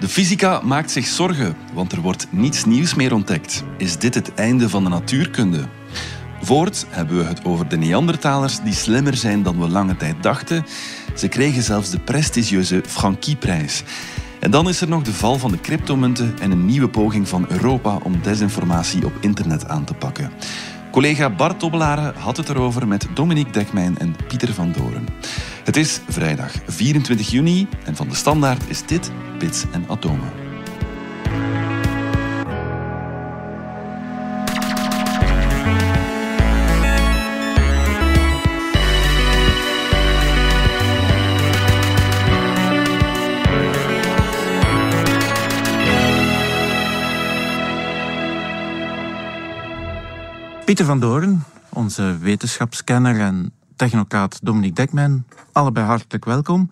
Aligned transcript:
De 0.00 0.08
fysica 0.08 0.60
maakt 0.64 0.90
zich 0.90 1.06
zorgen, 1.06 1.56
want 1.74 1.92
er 1.92 2.00
wordt 2.00 2.26
niets 2.30 2.64
nieuws 2.64 2.94
meer 2.94 3.14
ontdekt. 3.14 3.64
Is 3.78 3.98
dit 3.98 4.14
het 4.14 4.34
einde 4.34 4.68
van 4.68 4.84
de 4.84 4.90
natuurkunde? 4.90 5.64
Voort 6.40 6.86
hebben 6.88 7.16
we 7.18 7.24
het 7.24 7.44
over 7.44 7.68
de 7.68 7.76
Neandertalers 7.76 8.60
die 8.60 8.74
slimmer 8.74 9.16
zijn 9.16 9.42
dan 9.42 9.60
we 9.60 9.68
lange 9.68 9.96
tijd 9.96 10.22
dachten. 10.22 10.64
Ze 11.14 11.28
kregen 11.28 11.62
zelfs 11.62 11.90
de 11.90 11.98
prestigieuze 11.98 12.82
Frankie-prijs. 12.86 13.82
En 14.40 14.50
dan 14.50 14.68
is 14.68 14.80
er 14.80 14.88
nog 14.88 15.02
de 15.02 15.12
val 15.12 15.38
van 15.38 15.50
de 15.50 15.60
cryptomunten 15.60 16.34
en 16.40 16.50
een 16.50 16.66
nieuwe 16.66 16.88
poging 16.88 17.28
van 17.28 17.46
Europa 17.48 17.98
om 18.02 18.22
desinformatie 18.22 19.04
op 19.04 19.12
internet 19.20 19.68
aan 19.68 19.84
te 19.84 19.94
pakken. 19.94 20.32
Collega 20.96 21.30
Bart 21.30 21.60
Dobbelaren 21.60 22.14
had 22.14 22.36
het 22.36 22.48
erover 22.48 22.88
met 22.88 23.06
Dominique 23.14 23.52
Dekmijn 23.52 23.98
en 23.98 24.16
Pieter 24.28 24.52
van 24.52 24.72
Doren. 24.72 25.06
Het 25.64 25.76
is 25.76 26.00
vrijdag 26.08 26.52
24 26.66 27.30
juni 27.30 27.68
en 27.84 27.96
van 27.96 28.08
de 28.08 28.14
Standaard 28.14 28.62
is 28.68 28.86
dit 28.86 29.10
Bits 29.38 29.64
en 29.72 29.84
Atomen. 29.88 30.45
Pieter 50.66 50.84
van 50.84 51.00
Doorn, 51.00 51.44
onze 51.68 52.18
wetenschapskenner 52.18 53.20
en 53.20 53.52
technocraat 53.76 54.38
Dominique 54.42 54.74
Dekman, 54.74 55.24
allebei 55.52 55.86
hartelijk 55.86 56.24
welkom. 56.24 56.70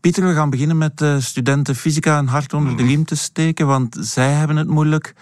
Pieter, 0.00 0.26
we 0.26 0.34
gaan 0.34 0.50
beginnen 0.50 0.78
met 0.78 0.98
de 0.98 1.20
studenten 1.20 1.76
fysica 1.76 2.18
een 2.18 2.26
hart 2.26 2.52
onder 2.52 2.76
de 2.76 2.82
riem 2.82 3.04
te 3.04 3.16
steken, 3.16 3.66
want 3.66 3.96
zij 4.00 4.32
hebben 4.32 4.56
het 4.56 4.68
moeilijk, 4.68 5.14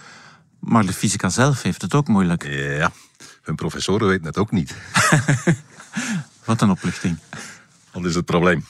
maar 0.58 0.86
de 0.86 0.92
fysica 0.92 1.28
zelf 1.28 1.62
heeft 1.62 1.82
het 1.82 1.94
ook 1.94 2.08
moeilijk. 2.08 2.46
Ja, 2.48 2.92
hun 3.42 3.54
professoren 3.54 4.08
weten 4.08 4.26
het 4.26 4.38
ook 4.38 4.50
niet. 4.50 4.74
Wat 6.44 6.60
een 6.60 6.70
opluchting. 6.70 7.18
Dat 7.92 8.04
is 8.04 8.14
het 8.14 8.24
probleem. 8.24 8.64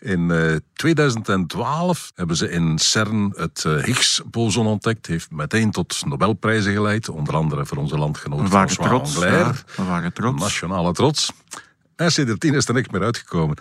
In 0.00 0.62
2012 0.72 2.04
eh, 2.04 2.10
hebben 2.14 2.36
ze 2.36 2.50
in 2.50 2.78
CERN 2.78 3.32
het 3.36 3.64
uh, 3.66 3.82
Higgs-boson 3.82 4.66
ontdekt. 4.66 5.06
Heeft 5.06 5.30
meteen 5.30 5.70
tot 5.70 6.02
Nobelprijzen 6.06 6.72
geleid. 6.72 7.08
Onder 7.08 7.36
andere 7.36 7.66
voor 7.66 7.78
onze 7.78 7.98
landgenoot 7.98 8.42
we 8.42 8.48
waren 8.48 8.76
trots, 8.76 9.14
ja, 9.14 9.54
we 9.76 9.84
waren 9.84 10.12
trots. 10.12 10.42
Nationale 10.42 10.92
trots. 10.92 11.32
En 11.96 12.12
sindsdien 12.12 12.54
is 12.54 12.68
er 12.68 12.74
niks 12.74 12.88
meer 12.88 13.02
uitgekomen. 13.02 13.56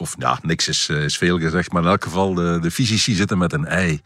Of 0.00 0.14
ja, 0.18 0.38
niks 0.42 0.68
is, 0.68 0.88
eh, 0.88 1.04
is 1.04 1.18
veel 1.18 1.38
gezegd. 1.38 1.72
Maar 1.72 1.82
in 1.82 1.88
elk 1.88 2.04
geval, 2.04 2.34
de, 2.34 2.58
de 2.60 2.70
fysici 2.70 3.14
zitten 3.14 3.38
met 3.38 3.52
een 3.52 3.66
ei. 3.66 4.00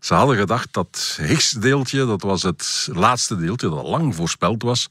Ze 0.00 0.14
hadden 0.14 0.36
gedacht 0.36 0.72
dat 0.72 1.18
Higgs-deeltje, 1.20 2.06
dat 2.06 2.22
was 2.22 2.42
het 2.42 2.88
laatste 2.92 3.36
deeltje 3.36 3.68
dat 3.68 3.86
lang 3.86 4.14
voorspeld 4.14 4.62
was 4.62 4.88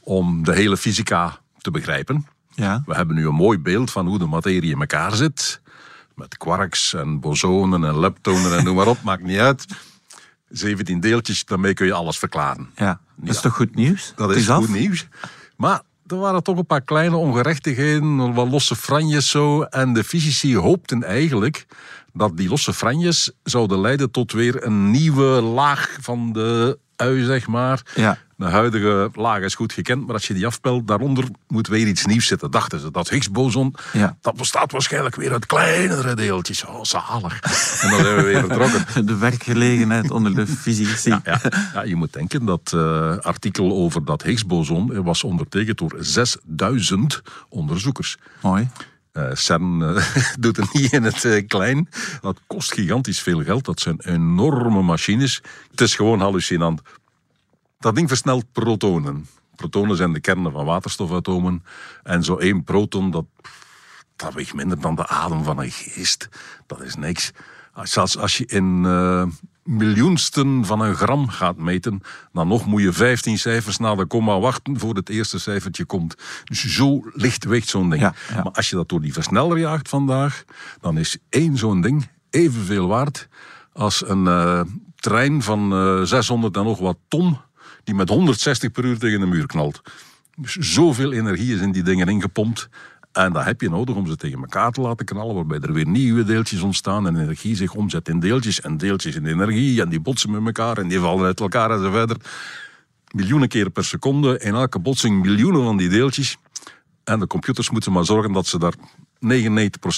om 0.00 0.44
de 0.44 0.54
hele 0.54 0.76
fysica 0.76 1.38
te 1.58 1.70
begrijpen. 1.70 2.26
Ja. 2.54 2.82
We 2.86 2.94
hebben 2.94 3.16
nu 3.16 3.26
een 3.26 3.34
mooi 3.34 3.58
beeld 3.58 3.90
van 3.90 4.06
hoe 4.06 4.18
de 4.18 4.26
materie 4.26 4.70
in 4.70 4.80
elkaar 4.80 5.14
zit. 5.14 5.60
Met 6.16 6.36
quarks 6.36 6.94
en 6.94 7.20
bosonen 7.20 7.84
en 7.84 7.98
leptonen 7.98 8.58
en 8.58 8.64
noem 8.64 8.74
maar 8.74 8.86
op, 8.86 9.02
maakt 9.02 9.22
niet 9.22 9.38
uit. 9.38 9.66
17 10.48 11.00
deeltjes, 11.00 11.44
daarmee 11.44 11.74
kun 11.74 11.86
je 11.86 11.92
alles 11.92 12.18
verklaren. 12.18 12.70
Ja, 12.76 13.00
dat 13.14 13.34
is 13.34 13.40
toch 13.40 13.54
goed 13.54 13.74
nieuws? 13.74 14.12
Dat 14.16 14.34
is, 14.34 14.46
goed 14.46 14.68
nieuws. 14.68 15.06
Maar 15.56 15.82
er 16.06 16.16
waren 16.16 16.42
toch 16.42 16.58
een 16.58 16.66
paar 16.66 16.80
kleine 16.80 17.16
ongerechtigheden, 17.16 18.34
wat 18.34 18.50
losse 18.50 18.76
franjes 18.76 19.30
zo. 19.30 19.62
En 19.62 19.92
de 19.92 20.04
fysici 20.04 20.56
hoopten 20.56 21.02
eigenlijk 21.02 21.66
dat 22.12 22.36
die 22.36 22.48
losse 22.48 22.72
franjes 22.72 23.30
zouden 23.42 23.80
leiden 23.80 24.10
tot 24.10 24.32
weer 24.32 24.66
een 24.66 24.90
nieuwe 24.90 25.40
laag 25.42 25.96
van 26.00 26.32
de 26.32 26.78
ui, 26.96 27.24
zeg 27.24 27.46
maar. 27.46 27.82
Ja. 27.94 28.18
De 28.36 28.44
huidige 28.44 29.10
laag 29.12 29.40
is 29.40 29.54
goed 29.54 29.72
gekend, 29.72 30.04
maar 30.06 30.14
als 30.14 30.26
je 30.26 30.34
die 30.34 30.46
afpelt, 30.46 30.88
daaronder 30.88 31.24
moet 31.48 31.68
weer 31.68 31.86
iets 31.86 32.06
nieuws 32.06 32.26
zitten. 32.26 32.50
Dachten 32.50 32.80
ze, 32.80 32.90
dat 32.90 33.08
Higgs-boson, 33.08 33.74
ja. 33.92 34.16
dat 34.20 34.36
bestaat 34.36 34.72
waarschijnlijk 34.72 35.14
weer 35.16 35.32
uit 35.32 35.46
kleinere 35.46 36.14
deeltjes. 36.14 36.64
Oh, 36.64 36.82
zalig. 36.82 37.40
En 37.82 37.90
dan 37.90 38.00
zijn 38.00 38.16
we 38.16 38.22
weer 38.22 38.40
vertrokken. 38.40 39.06
De 39.06 39.16
werkgelegenheid 39.16 40.10
onder 40.10 40.34
de 40.34 40.46
fysici. 40.46 41.10
Ja, 41.10 41.20
ja. 41.24 41.40
ja, 41.74 41.82
je 41.82 41.96
moet 41.96 42.12
denken 42.12 42.44
dat 42.44 42.72
uh, 42.74 43.16
artikel 43.16 43.72
over 43.72 44.04
dat 44.04 44.22
Higgs-boson 44.22 45.02
was 45.02 45.24
ondertekend 45.24 45.78
door 45.78 45.94
6000 45.98 47.22
onderzoekers. 47.48 48.16
Mooi. 48.42 48.68
CERN 49.32 49.80
uh, 49.80 50.14
doet 50.38 50.56
het 50.56 50.72
niet 50.72 50.92
in 50.92 51.02
het 51.02 51.24
uh, 51.24 51.46
klein. 51.46 51.88
Dat 52.20 52.40
kost 52.46 52.72
gigantisch 52.72 53.20
veel 53.20 53.42
geld. 53.42 53.64
Dat 53.64 53.80
zijn 53.80 54.00
enorme 54.00 54.82
machines. 54.82 55.42
Het 55.70 55.80
is 55.80 55.94
gewoon 55.94 56.20
hallucinant. 56.20 56.80
Dat 57.78 57.94
ding 57.94 58.08
versnelt 58.08 58.52
protonen. 58.52 59.26
Protonen 59.56 59.96
zijn 59.96 60.12
de 60.12 60.20
kernen 60.20 60.52
van 60.52 60.64
waterstofatomen. 60.64 61.64
En 62.02 62.24
zo 62.24 62.36
één 62.36 62.64
proton, 62.64 63.10
dat, 63.10 63.24
dat 64.16 64.34
weegt 64.34 64.54
minder 64.54 64.80
dan 64.80 64.94
de 64.94 65.06
adem 65.06 65.44
van 65.44 65.58
een 65.58 65.70
geest. 65.70 66.28
Dat 66.66 66.82
is 66.82 66.94
niks. 66.94 67.32
Zelfs 67.82 68.18
als 68.18 68.36
je 68.36 68.46
in 68.46 68.84
miljoensten 69.66 70.64
van 70.64 70.80
een 70.80 70.94
gram 70.94 71.28
gaat 71.28 71.56
meten, 71.56 72.02
dan 72.32 72.48
nog 72.48 72.66
moet 72.66 72.82
je 72.82 72.92
15 72.92 73.38
cijfers 73.38 73.78
na 73.78 73.94
de 73.94 74.06
komma 74.06 74.38
wachten 74.38 74.78
voor 74.78 74.94
het 74.94 75.08
eerste 75.08 75.38
cijfertje 75.38 75.84
komt. 75.84 76.14
Dus 76.44 76.64
zo 76.64 77.10
licht 77.12 77.44
weegt 77.44 77.68
zo'n 77.68 77.90
ding. 77.90 78.02
Maar 78.02 78.52
als 78.52 78.70
je 78.70 78.76
dat 78.76 78.88
door 78.88 79.00
die 79.00 79.12
versneller 79.12 79.58
jaagt 79.58 79.88
vandaag, 79.88 80.44
dan 80.80 80.98
is 80.98 81.18
één 81.28 81.56
zo'n 81.56 81.80
ding 81.80 82.08
evenveel 82.30 82.86
waard 82.86 83.28
als 83.72 84.08
een 84.08 84.24
uh, 84.24 84.60
trein 84.96 85.42
van 85.42 85.72
uh, 85.72 86.02
600 86.02 86.56
en 86.56 86.64
nog 86.64 86.78
wat 86.78 86.98
ton 87.08 87.36
die 87.84 87.94
met 87.94 88.08
160 88.08 88.70
per 88.70 88.84
uur 88.84 88.98
tegen 88.98 89.20
de 89.20 89.26
muur 89.26 89.46
knalt. 89.46 89.82
Dus 90.36 90.52
zoveel 90.52 91.12
energie 91.12 91.54
is 91.54 91.60
in 91.60 91.72
die 91.72 91.82
dingen 91.82 92.08
ingepompt. 92.08 92.68
En 93.16 93.32
dat 93.32 93.44
heb 93.44 93.60
je 93.60 93.70
nodig 93.70 93.94
om 93.94 94.06
ze 94.06 94.16
tegen 94.16 94.38
elkaar 94.38 94.72
te 94.72 94.80
laten 94.80 95.06
knallen, 95.06 95.34
waarbij 95.34 95.58
er 95.58 95.72
weer 95.72 95.86
nieuwe 95.86 96.24
deeltjes 96.24 96.60
ontstaan 96.60 97.06
en 97.06 97.16
energie 97.16 97.56
zich 97.56 97.74
omzet 97.74 98.08
in 98.08 98.20
deeltjes 98.20 98.60
en 98.60 98.76
deeltjes 98.76 99.14
in 99.14 99.26
energie 99.26 99.80
en 99.80 99.88
die 99.88 100.00
botsen 100.00 100.30
met 100.30 100.46
elkaar 100.46 100.78
en 100.78 100.88
die 100.88 100.98
vallen 100.98 101.24
uit 101.24 101.40
elkaar 101.40 101.70
en 101.70 101.82
zo 101.82 101.90
verder. 101.90 102.16
Miljoenen 103.14 103.48
keren 103.48 103.72
per 103.72 103.84
seconde, 103.84 104.38
in 104.38 104.54
elke 104.54 104.78
botsing 104.78 105.24
miljoenen 105.24 105.62
van 105.62 105.76
die 105.76 105.88
deeltjes. 105.88 106.36
En 107.04 107.18
de 107.18 107.26
computers 107.26 107.70
moeten 107.70 107.92
maar 107.92 108.04
zorgen 108.04 108.32
dat 108.32 108.46
ze 108.46 108.58
daar 108.58 108.74
99% 108.74 108.78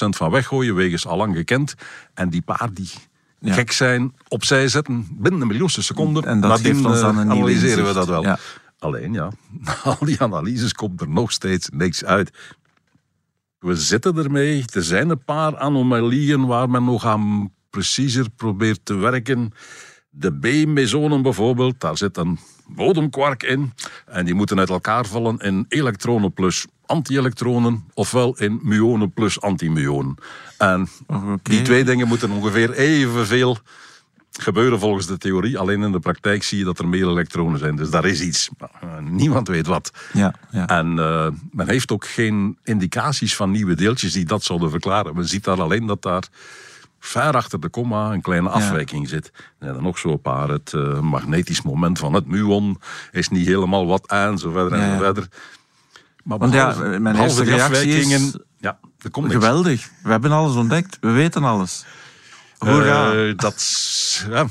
van 0.08 0.30
weggooien, 0.30 0.74
wegens 0.74 1.06
allang 1.06 1.36
gekend. 1.36 1.74
En 2.14 2.30
die 2.30 2.42
paar 2.42 2.70
die 2.72 2.90
gek 3.42 3.72
zijn, 3.72 4.14
opzij 4.28 4.68
zetten 4.68 5.06
binnen 5.10 5.40
een 5.40 5.46
miljoenste 5.46 5.82
seconde. 5.82 6.22
En 6.22 6.40
dat 6.40 6.66
ons 6.66 6.82
dan 6.82 7.18
een 7.18 7.30
analyseren 7.30 7.86
we 7.86 7.92
dat 7.92 8.08
wel. 8.08 8.36
Alleen 8.78 9.12
ja, 9.12 9.30
na 9.60 9.76
al 9.84 9.96
die 10.00 10.22
analyses 10.22 10.72
komt 10.72 11.00
er 11.00 11.08
nog 11.08 11.32
steeds 11.32 11.68
niks 11.72 12.04
uit. 12.04 12.30
We 13.58 13.76
zitten 13.76 14.16
ermee. 14.16 14.64
Er 14.72 14.82
zijn 14.82 15.10
een 15.10 15.24
paar 15.24 15.56
anomalieën 15.56 16.46
waar 16.46 16.70
men 16.70 16.84
nog 16.84 17.06
aan 17.06 17.52
preciezer 17.70 18.30
probeert 18.36 18.80
te 18.82 18.94
werken. 18.94 19.52
De 20.10 20.38
B-mesonen 20.38 21.22
bijvoorbeeld, 21.22 21.80
daar 21.80 21.96
zit 21.96 22.16
een 22.16 22.38
bodemkwark 22.66 23.42
in. 23.42 23.72
En 24.06 24.24
die 24.24 24.34
moeten 24.34 24.58
uit 24.58 24.68
elkaar 24.68 25.06
vallen 25.06 25.38
in 25.38 25.64
elektronen 25.68 26.32
plus 26.32 26.66
anti-elektronen, 26.86 27.84
ofwel 27.94 28.36
in 28.36 28.60
muonen 28.62 29.12
plus 29.12 29.40
anti-muonen. 29.40 30.14
En 30.58 30.88
die 31.42 31.62
twee 31.62 31.84
dingen 31.84 32.08
moeten 32.08 32.30
ongeveer 32.30 32.72
evenveel 32.72 33.58
gebeuren 34.38 34.78
volgens 34.78 35.06
de 35.06 35.18
theorie. 35.18 35.58
Alleen 35.58 35.82
in 35.82 35.92
de 35.92 35.98
praktijk 35.98 36.42
zie 36.42 36.58
je 36.58 36.64
dat 36.64 36.78
er 36.78 36.88
meer 36.88 37.08
elektronen 37.08 37.58
zijn. 37.58 37.76
Dus 37.76 37.90
daar 37.90 38.04
is 38.04 38.20
iets. 38.20 38.48
Uh, 38.60 38.90
niemand 39.10 39.48
weet 39.48 39.66
wat. 39.66 39.90
Ja, 40.12 40.34
ja. 40.50 40.66
En 40.66 40.96
uh, 40.96 41.26
men 41.50 41.68
heeft 41.68 41.92
ook 41.92 42.06
geen 42.06 42.58
indicaties 42.64 43.36
van 43.36 43.50
nieuwe 43.50 43.74
deeltjes 43.74 44.12
die 44.12 44.24
dat 44.24 44.42
zouden 44.42 44.70
verklaren. 44.70 45.14
Men 45.14 45.28
ziet 45.28 45.44
daar 45.44 45.60
alleen 45.60 45.86
dat 45.86 46.02
daar 46.02 46.22
ver 47.00 47.36
achter 47.36 47.60
de 47.60 47.68
komma 47.68 48.12
een 48.12 48.22
kleine 48.22 48.48
afwijking 48.48 49.08
zit. 49.08 49.32
En 49.58 49.72
dan 49.72 49.82
nog 49.82 49.98
zo'n 49.98 50.20
paar. 50.20 50.48
Het 50.48 50.72
uh, 50.72 51.00
magnetisch 51.00 51.62
moment 51.62 51.98
van 51.98 52.14
het 52.14 52.26
muon 52.26 52.80
is 53.10 53.28
niet 53.28 53.46
helemaal 53.46 53.86
wat 53.86 54.08
aan, 54.08 54.38
zo 54.38 54.50
verder 54.50 54.72
en 54.72 54.92
zo 54.92 54.98
verder. 55.04 55.28
Maar 56.24 56.38
Want 56.38 56.52
ja, 56.52 56.98
mijn 56.98 57.16
eerste 57.16 57.44
reactie 57.44 57.96
is... 57.96 58.36
Ja, 58.60 58.78
er 58.98 59.10
komt 59.10 59.32
geweldig. 59.32 59.90
We 60.02 60.10
hebben 60.10 60.32
alles 60.32 60.56
ontdekt. 60.56 60.98
We 61.00 61.10
weten 61.10 61.44
alles. 61.44 61.84
Hoera. 62.58 63.14
Uh, 63.14 63.36
dat, 63.36 64.26
ja, 64.30 64.46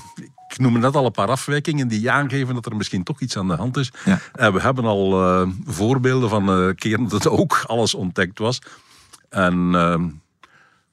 ik 0.48 0.58
noemde 0.58 0.80
net 0.80 0.96
al 0.96 1.06
een 1.06 1.12
paar 1.12 1.28
afwijkingen 1.28 1.88
die 1.88 2.12
aangeven 2.12 2.54
dat 2.54 2.66
er 2.66 2.76
misschien 2.76 3.04
toch 3.04 3.22
iets 3.22 3.38
aan 3.38 3.48
de 3.48 3.56
hand 3.56 3.78
is. 3.78 3.92
Ja. 4.06 4.20
En 4.34 4.54
we 4.54 4.62
hebben 4.62 4.86
al 4.86 5.24
uh, 5.24 5.48
voorbeelden 5.66 6.30
van 6.30 6.60
uh, 6.60 6.74
keren 6.76 7.08
dat 7.08 7.28
ook 7.28 7.64
alles 7.68 7.94
ontdekt 7.94 8.40
was. 8.40 8.62
En 9.30 9.70
ehm, 9.74 10.08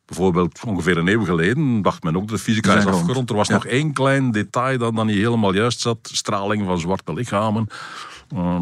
bijvoorbeeld 0.06 0.60
ongeveer 0.66 0.98
een 0.98 1.08
eeuw 1.08 1.24
geleden 1.24 1.82
dacht 1.82 2.02
men 2.02 2.16
ook 2.16 2.28
dat 2.28 2.36
de 2.36 2.42
fysica 2.42 2.74
is 2.74 2.86
afgerond. 2.86 3.30
Er 3.30 3.36
was 3.36 3.48
nog 3.48 3.66
één 3.66 3.92
klein 3.92 4.30
detail 4.30 4.78
dat 4.78 4.96
dan 4.96 5.06
niet 5.06 5.16
helemaal 5.16 5.54
juist 5.54 5.80
zat. 5.80 5.98
Straling 6.02 6.64
van 6.64 6.78
zwarte 6.78 7.12
lichamen. 7.12 7.68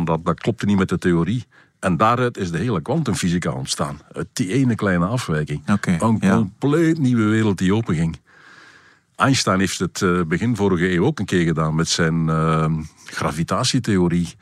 dat, 0.05 0.25
dat 0.25 0.41
klopte 0.41 0.67
niet 0.67 0.79
met 0.79 0.89
de 0.89 0.99
theorie. 0.99 1.47
En 1.81 1.97
daaruit 1.97 2.37
is 2.37 2.51
de 2.51 2.59
hele 2.59 2.83
kwantumfysica 2.83 3.53
ontstaan. 3.53 4.01
Uit 4.13 4.29
die 4.33 4.53
ene 4.53 4.75
kleine 4.75 5.07
afwijking. 5.07 5.71
Okay, 5.71 5.99
een 5.99 6.21
compleet 6.21 6.99
nieuwe 6.99 7.25
wereld 7.25 7.59
die 7.59 7.75
openging. 7.75 8.19
Einstein 9.23 9.59
heeft 9.59 9.79
het 9.79 10.03
eh, 10.03 10.21
begin 10.27 10.57
vorige 10.57 10.93
eeuw 10.95 11.05
ook 11.05 11.19
een 11.19 11.25
keer 11.25 11.45
gedaan 11.45 11.75
met 11.75 11.89
zijn 11.89 12.29
uh, 12.29 12.67
gravitatietheorie. 13.05 14.35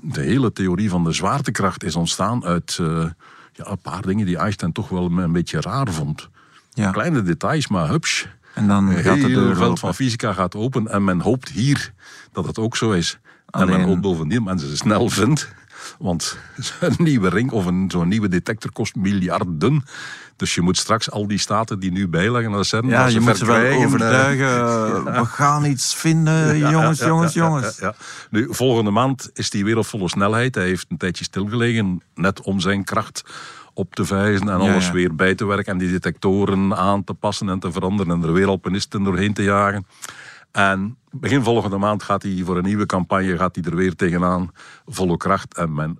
De 0.00 0.20
hele 0.20 0.52
theorie 0.52 0.90
van 0.90 1.04
de 1.04 1.12
zwaartekracht 1.12 1.84
is 1.84 1.96
ontstaan 1.96 2.44
uit 2.44 2.78
uh, 2.80 3.04
ja, 3.52 3.70
een 3.70 3.78
paar 3.78 4.02
dingen 4.02 4.26
die 4.26 4.36
Einstein 4.36 4.72
toch 4.72 4.88
wel 4.88 5.10
een 5.10 5.32
beetje 5.32 5.60
raar 5.60 5.88
vond. 5.88 6.28
Ja. 6.72 6.90
Kleine 6.90 7.22
details, 7.22 7.68
maar 7.68 7.88
hups. 7.88 8.28
En 8.54 8.66
dan 8.66 8.86
Het 8.86 9.06
gaat 9.06 9.20
deur 9.20 9.56
veld 9.56 9.68
open. 9.68 9.78
van 9.78 9.94
fysica 9.94 10.32
gaat 10.32 10.54
open 10.54 10.88
en 10.88 11.04
men 11.04 11.20
hoopt 11.20 11.48
hier 11.48 11.92
dat 12.32 12.46
het 12.46 12.58
ook 12.58 12.76
zo 12.76 12.90
is. 12.92 13.18
En 13.50 13.68
men 13.68 13.82
hoopt 13.82 14.00
bovendien 14.00 14.44
dat 14.44 14.54
men 14.54 14.58
ze 14.58 14.76
snel 14.76 15.08
vindt. 15.08 15.52
Want 15.98 16.38
een 16.80 16.94
nieuwe 16.98 17.28
ring 17.28 17.50
of 17.50 17.66
een, 17.66 17.90
zo'n 17.90 18.08
nieuwe 18.08 18.28
detector 18.28 18.72
kost 18.72 18.94
miljarden. 18.94 19.84
Dus 20.36 20.54
je 20.54 20.60
moet 20.60 20.76
straks 20.76 21.10
al 21.10 21.26
die 21.26 21.38
staten 21.38 21.78
die 21.78 21.92
nu 21.92 22.08
bijleggen 22.08 22.50
naar 22.50 22.60
de 22.60 22.66
CERN... 22.66 22.88
Ja, 22.88 23.06
je 23.06 23.20
moet 23.20 23.36
ze 23.36 23.46
wel 23.46 23.56
eh, 23.56 23.78
overtuigen. 23.78 25.04
We 25.20 25.24
gaan 25.24 25.64
iets 25.64 25.94
vinden, 25.94 26.56
ja, 26.56 26.70
jongens, 26.70 26.98
ja, 26.98 27.06
jongens, 27.06 27.34
jongens. 27.34 27.80
Nu, 28.30 28.48
volgende 28.50 28.90
maand 28.90 29.30
is 29.34 29.50
die 29.50 29.78
op 29.78 29.86
volle 29.86 30.08
snelheid. 30.08 30.54
Hij 30.54 30.66
heeft 30.66 30.86
een 30.88 30.96
tijdje 30.96 31.24
stilgelegen, 31.24 32.02
net 32.14 32.40
om 32.40 32.60
zijn 32.60 32.84
kracht 32.84 33.24
op 33.74 33.94
te 33.94 34.04
vijzen 34.04 34.48
en 34.48 34.60
alles 34.60 34.90
weer 34.90 35.14
bij 35.14 35.34
te 35.34 35.46
werken 35.46 35.72
en 35.72 35.78
die 35.78 35.90
detectoren 35.90 36.76
aan 36.76 37.04
te 37.04 37.14
passen 37.14 37.48
en 37.48 37.58
te 37.58 37.72
veranderen 37.72 38.12
en 38.12 38.22
er 38.22 38.32
weer 38.32 38.48
alpinisten 38.48 39.02
doorheen 39.02 39.34
te 39.34 39.42
jagen. 39.42 39.86
En 40.52 40.96
begin 41.20 41.42
volgende 41.42 41.78
maand 41.78 42.02
gaat 42.02 42.22
hij 42.22 42.42
voor 42.44 42.56
een 42.56 42.64
nieuwe 42.64 42.86
campagne 42.86 43.36
gaat 43.36 43.54
hij 43.54 43.64
er 43.64 43.76
weer 43.76 43.94
tegenaan, 43.94 44.50
volle 44.86 45.16
kracht. 45.16 45.56
En 45.56 45.74
men 45.74 45.98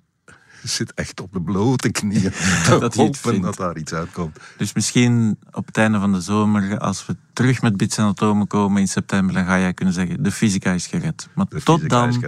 zit 0.63 0.93
echt 0.93 1.21
op 1.21 1.33
de 1.33 1.41
blote 1.41 1.91
knieën 1.91 2.31
te 2.31 2.77
Dat 2.79 2.95
hopen 2.95 3.41
dat 3.41 3.55
daar 3.55 3.77
iets 3.77 3.93
uitkomt. 3.93 4.37
Dus 4.57 4.73
misschien 4.73 5.39
op 5.51 5.65
het 5.65 5.77
einde 5.77 5.99
van 5.99 6.13
de 6.13 6.21
zomer, 6.21 6.79
als 6.79 7.05
we 7.05 7.15
terug 7.33 7.61
met 7.61 7.77
bits 7.77 7.97
en 7.97 8.05
atomen 8.05 8.47
komen 8.47 8.81
in 8.81 8.87
september, 8.87 9.33
dan 9.35 9.45
ga 9.45 9.59
jij 9.59 9.73
kunnen 9.73 9.93
zeggen, 9.93 10.23
de 10.23 10.31
fysica 10.31 10.71
is 10.71 10.87
gered. 10.87 11.29
Maar 11.35 11.45
De 11.49 11.63
tot 11.63 11.89
dan. 11.89 12.23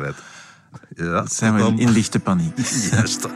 Ja, 0.95 1.25
zijn 1.25 1.53
we 1.53 1.59
dan. 1.59 1.79
in 1.79 1.89
lichte 1.89 2.19
paniek. 2.19 2.57
Juist. 2.91 3.27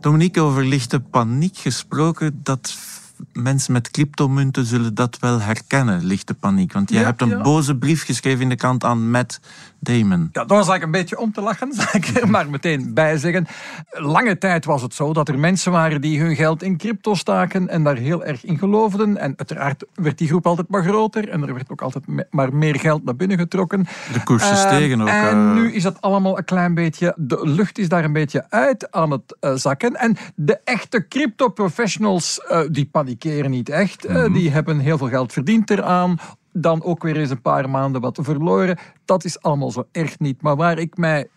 Dominique, 0.00 0.40
over 0.40 0.64
lichte 0.64 1.00
paniek 1.00 1.56
gesproken, 1.56 2.40
dat 2.42 2.78
mensen 3.32 3.72
met 3.72 3.90
cryptomunten 3.90 4.64
zullen 4.64 4.94
dat 4.94 5.18
wel 5.20 5.40
herkennen, 5.40 6.04
lichte 6.04 6.34
paniek. 6.34 6.72
Want 6.72 6.90
jij 6.90 7.00
Ja, 7.00 7.06
hebt 7.06 7.20
een 7.20 7.28
ja. 7.28 7.40
boze 7.40 7.76
brief 7.76 8.04
geschreven 8.04 8.40
in 8.42 8.48
de 8.48 8.56
krant 8.56 8.84
aan 8.84 9.10
Matt 9.10 9.40
Damon. 9.78 10.20
Ja, 10.20 10.44
dat 10.44 10.48
was 10.48 10.68
eigenlijk 10.68 10.82
een 10.82 10.90
beetje 10.90 11.18
om 11.18 11.32
te 11.32 11.40
lachen, 11.40 11.72
zal 11.74 11.84
ik 11.92 12.06
er 12.06 12.28
maar 12.30 12.50
meteen 12.50 12.94
bij 12.94 13.16
zeggen. 13.16 13.46
Lange 13.90 14.38
tijd 14.38 14.64
was 14.64 14.82
het 14.82 14.94
zo 14.94 15.12
dat 15.12 15.28
er 15.28 15.38
mensen 15.38 15.72
waren 15.72 16.00
die 16.00 16.20
hun 16.20 16.36
geld 16.36 16.62
in 16.62 16.76
crypto 16.76 17.14
staken 17.14 17.68
en 17.68 17.84
daar 17.84 17.96
heel 17.96 18.24
erg 18.24 18.44
in 18.44 18.58
geloofden. 18.58 19.16
En 19.16 19.34
uiteraard 19.36 19.84
werd 19.94 20.18
die 20.18 20.28
groep 20.28 20.46
altijd 20.46 20.68
maar 20.68 20.82
groter 20.84 21.28
en 21.28 21.42
er 21.46 21.54
werd 21.54 21.70
ook 21.70 21.80
altijd 21.82 22.04
maar 22.30 22.54
meer 22.54 22.78
geld 22.80 23.04
naar 23.04 23.16
binnen 23.16 23.38
getrokken. 23.38 23.86
De 24.12 24.22
koersen 24.24 24.50
Eh, 24.50 24.56
stegen 24.56 25.00
ook. 25.00 25.08
En 25.08 25.36
eh, 25.36 25.52
nu 25.52 25.72
is 25.72 25.82
dat 25.82 26.00
allemaal 26.00 26.38
een 26.38 26.44
klein 26.44 26.74
beetje, 26.74 27.14
de 27.16 27.40
lucht 27.42 27.78
is 27.78 27.88
daar 27.88 28.04
een 28.04 28.12
beetje 28.12 28.44
uit 28.50 28.90
aan 28.92 29.10
het 29.10 29.36
eh, 29.40 29.54
zakken. 29.54 29.94
En 29.96 30.16
de 30.34 30.58
echte 30.64 31.08
crypto 31.08 31.48
professionals, 31.48 32.40
eh, 32.48 32.60
die 33.10 33.18
panikeren 33.18 33.50
niet 33.50 33.68
echt. 33.68 34.04
Eh, 34.04 34.16
Mhm. 34.16 34.32
die 34.32 34.50
hebben 34.50 34.78
heel 34.78 34.98
veel 34.98 35.08
geld 35.08 35.32
verdiend 35.32 35.70
eraan. 35.70 36.18
Dan 36.52 36.82
ook 36.82 37.02
weer 37.02 37.16
eens 37.16 37.30
een 37.30 37.42
paar 37.42 37.70
maanden 37.70 38.00
wat 38.00 38.18
verloren. 38.22 38.78
Dat 39.04 39.24
is 39.24 39.42
allemaal 39.42 39.70
zo 39.70 39.86
erg 39.92 40.18
niet. 40.18 40.42
Maar 40.42 40.56
waar 40.56 40.78
ik 40.78 40.96
mij 40.96 41.28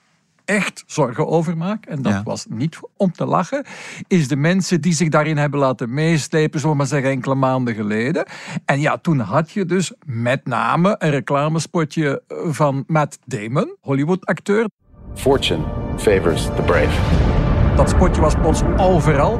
echt 0.46 0.84
zorgen 0.86 1.28
over 1.28 1.58
maak, 1.58 1.86
en 1.86 2.02
dat 2.02 2.12
Ja. 2.14 2.24
was 2.24 2.46
niet 2.50 2.80
om 2.98 3.12
te 3.12 3.26
lachen, 3.26 3.66
is 4.08 4.28
de 4.28 4.36
mensen 4.36 4.82
die 4.82 4.94
zich 4.94 5.10
daarin 5.10 5.38
hebben 5.38 5.60
laten 5.60 5.94
meeslepen, 5.94 6.60
zullen 6.60 6.72
we 6.76 6.82
maar 6.82 6.92
zeggen, 6.92 7.10
enkele 7.10 7.36
maanden 7.36 7.76
geleden. 7.76 8.26
En 8.66 8.80
ja, 8.80 8.98
toen 8.98 9.20
had 9.20 9.52
je 9.52 9.66
dus 9.66 9.94
met 10.06 10.46
name 10.46 10.96
een 11.00 11.10
reclamespotje 11.10 12.22
van 12.48 12.84
Matt 12.88 13.20
Damon, 13.26 13.76
Hollywood-acteur. 13.82 14.66
Fortune 15.16 15.64
favors 15.98 16.44
the 16.46 16.62
brave. 16.66 17.02
Dat 17.76 17.90
spotje 17.90 18.22
was 18.22 18.36
plots 18.36 18.62
overal. 18.78 19.40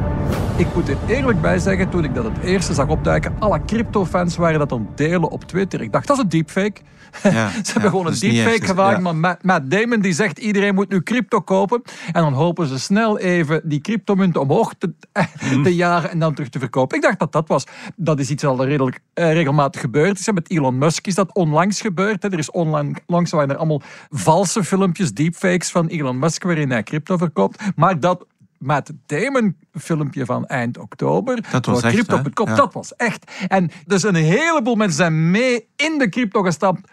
Ik 0.58 0.68
moet 0.76 0.90
er 0.90 0.98
eerlijk 1.08 1.42
bij 1.42 1.60
zeggen, 1.60 1.90
toen 1.90 2.04
ik 2.04 2.16
dat 2.16 2.24
het 2.24 2.40
eerste 2.44 2.74
zag 2.74 2.88
opduiken, 2.88 3.34
alle 3.40 3.66
crypto-fans 3.66 4.36
waren 4.36 4.60
dat 4.60 4.72
aan 4.72 4.88
het 4.88 4.98
delen 4.98 5.30
op 5.32 5.44
Twitter. 5.44 5.82
Ik 5.82 5.92
dacht, 5.92 6.08
dat 6.08 6.18
is 6.18 6.24
een 6.24 6.30
deepfake. 6.30 6.82
Ja, 7.24 7.30
Ze 7.50 7.58
ja, 7.64 7.72
hebben 7.74 7.90
gewoon 7.90 8.08
een 8.08 8.20
deepfake 8.20 8.56
echt, 8.56 8.66
gemaakt, 8.66 9.02
ja. 9.04 9.14
maar 9.14 9.38
Matt, 9.42 9.72
Damon 9.72 10.00
die 10.02 10.14
zegt 10.14 10.38
iedereen 10.40 10.76
moet 10.76 10.90
nu 10.90 11.04
crypto 11.04 11.40
kopen. 11.42 11.82
En 12.12 12.22
dan 12.22 12.34
hopen 12.34 12.68
ze 12.68 12.80
snel 12.80 13.20
even 13.20 13.62
die 13.64 13.82
cryptomunten 13.82 14.42
omhoog 14.42 14.74
te, 14.78 14.94
Mm. 15.54 15.64
te 15.64 15.76
jagen 15.76 16.10
en 16.10 16.20
dan 16.20 16.34
terug 16.34 16.50
te 16.50 16.60
verkopen. 16.60 16.98
Ik 16.98 17.04
dacht 17.04 17.20
dat 17.20 17.32
dat 17.32 17.48
was. 17.48 17.64
Dat 17.96 18.20
is 18.20 18.30
iets 18.30 18.44
al 18.46 18.66
redelijk 18.66 19.00
eh, 19.14 19.34
regelmatig 19.34 19.82
gebeurd 19.82 20.20
is. 20.20 20.32
Met 20.32 20.50
Elon 20.50 20.78
Musk 20.78 21.08
is 21.08 21.16
dat 21.16 21.36
onlangs 21.36 21.82
gebeurd. 21.82 22.24
hè. 22.24 22.30
Er 22.32 22.38
is 22.38 22.52
onlangs 22.52 23.32
waren 23.32 23.50
er 23.50 23.56
allemaal 23.58 23.82
valse 24.10 24.64
filmpjes, 24.64 25.14
deepfakes 25.14 25.72
van 25.72 25.88
Elon 25.88 26.20
Musk 26.20 26.44
waarin 26.44 26.72
hij 26.72 26.84
crypto 26.84 27.18
verkoopt. 27.18 27.62
Maar 27.76 28.00
dat 28.00 28.26
Matt 28.64 28.92
Damon 29.06 29.56
filmpje 29.74 30.26
van 30.26 30.46
eind 30.46 30.78
oktober. 30.78 31.46
Dat 31.52 31.66
was 31.66 31.82
echt, 31.82 31.94
crypto 31.94 32.22
com, 32.34 32.48
Ja. 32.48 32.56
Dat 32.56 32.74
was 32.74 32.96
echt. 32.96 33.32
En 33.48 33.72
dus 33.86 34.04
een 34.04 34.16
heleboel 34.16 34.76
mensen 34.76 34.98
zijn 34.98 35.32
mee 35.32 35.68
in 35.76 35.98
de 35.98 36.10
crypto 36.10 36.42
gestapt. 36.42 36.92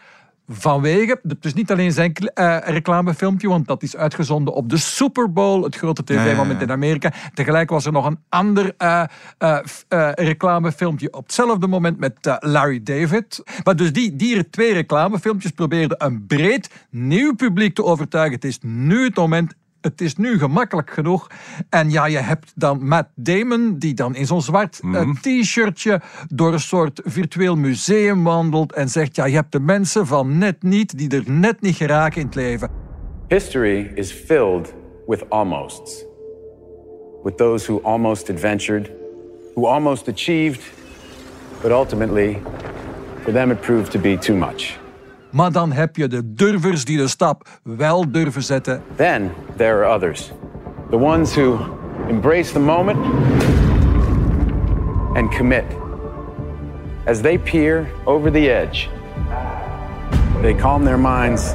Vanwege, 0.53 1.21
dus 1.41 1.55
niet 1.55 1.71
alleen 1.71 1.93
zijn 1.93 2.13
eh, 2.13 2.57
reclamefilmpje, 2.65 3.49
want 3.49 3.67
dat 3.67 3.83
is 3.83 3.97
uitgezonden 3.97 4.55
op 4.55 4.69
de 4.69 4.77
Super 4.77 5.33
Bowl, 5.33 5.63
het 5.63 5.77
grote 5.77 6.03
Ja, 6.05 6.15
ja, 6.15 6.21
ja. 6.21 6.31
tv-moment 6.31 6.63
in 6.63 6.71
Amerika. 6.71 7.13
Tegelijk 7.35 7.71
was 7.71 7.87
er 7.87 7.93
nog 7.93 8.07
een 8.07 8.19
ander 8.29 8.75
eh, 8.77 9.05
eh, 9.39 9.59
reclamefilmpje 10.15 11.13
op 11.13 11.23
hetzelfde 11.23 11.67
moment 11.67 11.99
met 11.99 12.37
Larry 12.39 12.83
David. 12.83 13.43
Maar 13.65 13.77
dus 13.77 13.93
die, 13.93 14.17
die 14.17 14.51
twee 14.51 14.73
reclamefilmpjes 14.73 15.51
probeerden 15.51 16.05
een 16.05 16.27
breed 16.27 16.71
nieuw 16.91 17.35
publiek 17.35 17.75
te 17.75 17.85
overtuigen. 17.85 18.35
Het 18.35 18.45
is 18.45 18.59
nu 18.63 19.05
het 19.05 19.17
moment 19.17 19.55
het 19.81 20.00
is 20.00 20.17
nu 20.17 20.38
gemakkelijk 20.38 20.91
genoeg. 20.91 21.31
En 21.69 21.91
ja, 21.91 22.06
je 22.06 22.19
hebt 22.19 22.53
dan 22.55 22.87
Matt 22.87 23.09
Damon, 23.15 23.79
die 23.79 23.94
dan 23.94 24.15
in 24.15 24.27
zo'n 24.27 24.43
zwart 24.43 24.81
eh, 24.93 25.11
t-shirtje 25.21 26.00
door 26.29 26.53
een 26.53 26.61
soort 26.61 27.00
virtueel 27.05 27.56
museum 27.56 28.25
wandelt 28.25 28.73
en 28.73 28.88
zegt, 28.88 29.17
ja, 29.17 29.25
je 29.25 29.35
hebt 29.35 29.53
de 29.53 29.61
mensen 29.61 30.06
van 30.06 30.38
net 30.38 30.62
niet, 30.62 30.99
die 30.99 31.11
er 31.11 31.31
net 31.31 31.61
niet 31.61 31.76
geraken 31.76 32.21
in 32.21 32.26
het 32.26 32.35
leven. 32.35 32.71
History 33.28 33.93
is 33.95 34.12
filled 34.12 34.75
with 35.07 35.31
almosts. 35.31 36.05
With 37.23 37.37
those 37.37 37.73
who 37.73 37.81
almost 37.83 38.31
adventured, 38.31 38.90
who 39.55 39.66
almost 39.66 40.09
achieved, 40.09 40.73
but 41.62 41.71
ultimately, 41.71 42.38
for 43.23 43.33
them 43.33 43.50
it 43.50 43.61
proved 43.61 43.90
to 43.90 43.99
be 43.99 44.19
too 44.19 44.37
much. 44.37 44.80
Maar 45.31 45.53
dan 45.53 45.73
heb 45.73 45.97
je 45.97 46.09
de 46.09 46.35
durvers 46.35 46.85
die 46.85 46.97
de 46.97 47.09
stap 47.09 47.49
wel 47.63 48.11
durven 48.13 48.43
zetten. 48.43 48.83
Then 48.97 49.31
there 49.57 49.85
are 49.85 49.95
others. 49.95 50.33
The 50.91 50.97
ones 50.99 51.35
who 51.35 51.59
embrace 52.09 52.53
the 52.53 52.59
moment 52.59 52.99
and 55.15 55.35
commit. 55.37 55.65
As 57.07 57.21
they 57.21 57.39
peer 57.39 57.87
over 58.05 58.31
the 58.33 58.51
edge, 58.55 58.89
they 60.43 60.55
calm 60.55 60.85
their 60.85 60.99
minds 60.99 61.53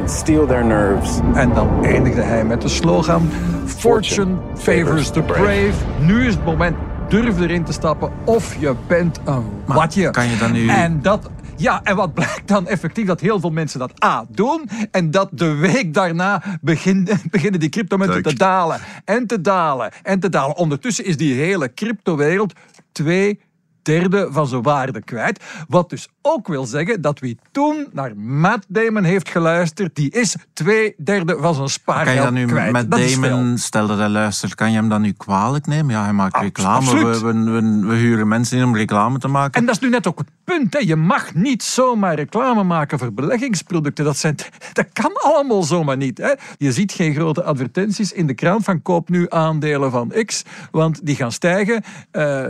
and 0.00 0.10
steel 0.10 0.46
their 0.46 0.64
nerves. 0.64 1.18
En 1.34 1.52
dan 1.54 1.84
eindigde 1.84 2.22
hij 2.22 2.44
met 2.44 2.60
de 2.62 2.68
slogan: 2.68 3.28
Fortune 3.64 4.34
favors 4.54 5.10
the 5.10 5.22
brave. 5.22 5.72
Nu 6.00 6.26
is 6.26 6.34
het 6.34 6.44
moment. 6.44 6.76
Durf 7.08 7.40
erin 7.40 7.64
te 7.64 7.72
stappen 7.72 8.10
of 8.24 8.56
je 8.58 8.74
bent 8.86 9.20
een 9.24 9.44
watje. 9.64 10.10
kan 10.10 10.28
je 10.28 10.36
dan 10.38 10.52
nu- 10.52 10.68
En 10.68 11.02
dat. 11.02 11.30
Ja, 11.56 11.80
en 11.82 11.96
wat 11.96 12.14
blijkt 12.14 12.48
dan 12.48 12.66
effectief? 12.68 13.06
Dat 13.06 13.20
heel 13.20 13.40
veel 13.40 13.50
mensen 13.50 13.78
dat 13.78 14.04
A 14.04 14.24
doen. 14.28 14.68
En 14.90 15.10
dat 15.10 15.28
de 15.32 15.54
week 15.54 15.94
daarna 15.94 16.42
begin- 16.60 17.08
beginnen 17.30 17.60
die 17.60 17.68
cryptomunten 17.68 18.22
te 18.22 18.34
dalen. 18.34 18.80
En 19.04 19.26
te 19.26 19.40
dalen. 19.40 19.92
En 20.02 20.20
te 20.20 20.28
dalen. 20.28 20.56
Ondertussen 20.56 21.04
is 21.04 21.16
die 21.16 21.34
hele 21.34 21.74
cryptowereld 21.74 22.52
twee 22.92 23.40
derde 23.82 24.28
van 24.30 24.46
zijn 24.46 24.62
waarde 24.62 25.02
kwijt. 25.02 25.44
Wat 25.68 25.90
dus 25.90 26.08
ook 26.26 26.48
wil 26.48 26.64
zeggen 26.64 27.00
dat 27.00 27.18
wie 27.20 27.38
toen 27.50 27.86
naar 27.92 28.16
Matt 28.16 28.64
Damon 28.68 29.04
heeft 29.04 29.28
geluisterd, 29.28 29.96
die 29.96 30.10
is 30.10 30.36
twee 30.52 30.94
derde 30.98 31.36
van 31.40 31.42
zijn 31.42 31.54
Kan 31.54 31.62
je 31.64 31.68
spaargeld 31.70 32.22
dat 32.22 32.32
nu 32.32 32.46
kwijt. 32.46 32.90
Dat 32.90 33.00
veel. 33.00 33.20
Damon, 33.20 33.58
stel 33.58 33.86
dat 33.86 33.98
hij 33.98 34.08
luistert, 34.08 34.54
kan 34.54 34.70
je 34.70 34.76
hem 34.76 34.88
dan 34.88 35.02
nu 35.02 35.12
kwalijk 35.12 35.66
nemen? 35.66 35.94
Ja, 35.94 36.02
hij 36.02 36.12
maakt 36.12 36.34
Abs- 36.34 36.44
reclame, 36.44 36.94
we, 36.94 37.20
we, 37.20 37.50
we, 37.50 37.86
we 37.86 37.94
huren 37.94 38.28
mensen 38.28 38.58
in 38.58 38.64
om 38.64 38.76
reclame 38.76 39.18
te 39.18 39.28
maken. 39.28 39.60
En 39.60 39.66
dat 39.66 39.74
is 39.74 39.80
nu 39.80 39.88
net 39.88 40.06
ook 40.06 40.18
het 40.18 40.28
punt. 40.44 40.72
Hè. 40.72 40.78
Je 40.78 40.96
mag 40.96 41.34
niet 41.34 41.62
zomaar 41.62 42.14
reclame 42.14 42.62
maken 42.62 42.98
voor 42.98 43.12
beleggingsproducten. 43.12 44.04
Dat, 44.04 44.16
zijn, 44.16 44.36
dat 44.72 44.86
kan 44.92 45.12
allemaal 45.14 45.62
zomaar 45.62 45.96
niet. 45.96 46.18
Hè. 46.18 46.32
Je 46.58 46.72
ziet 46.72 46.92
geen 46.92 47.14
grote 47.14 47.42
advertenties 47.42 48.12
in 48.12 48.26
de 48.26 48.34
krant 48.34 48.64
van 48.64 48.82
koop 48.82 49.08
nu 49.08 49.26
aandelen 49.28 49.90
van 49.90 50.12
X, 50.24 50.42
want 50.70 51.06
die 51.06 51.16
gaan 51.16 51.32
stijgen. 51.32 51.82
Eh, 52.10 52.44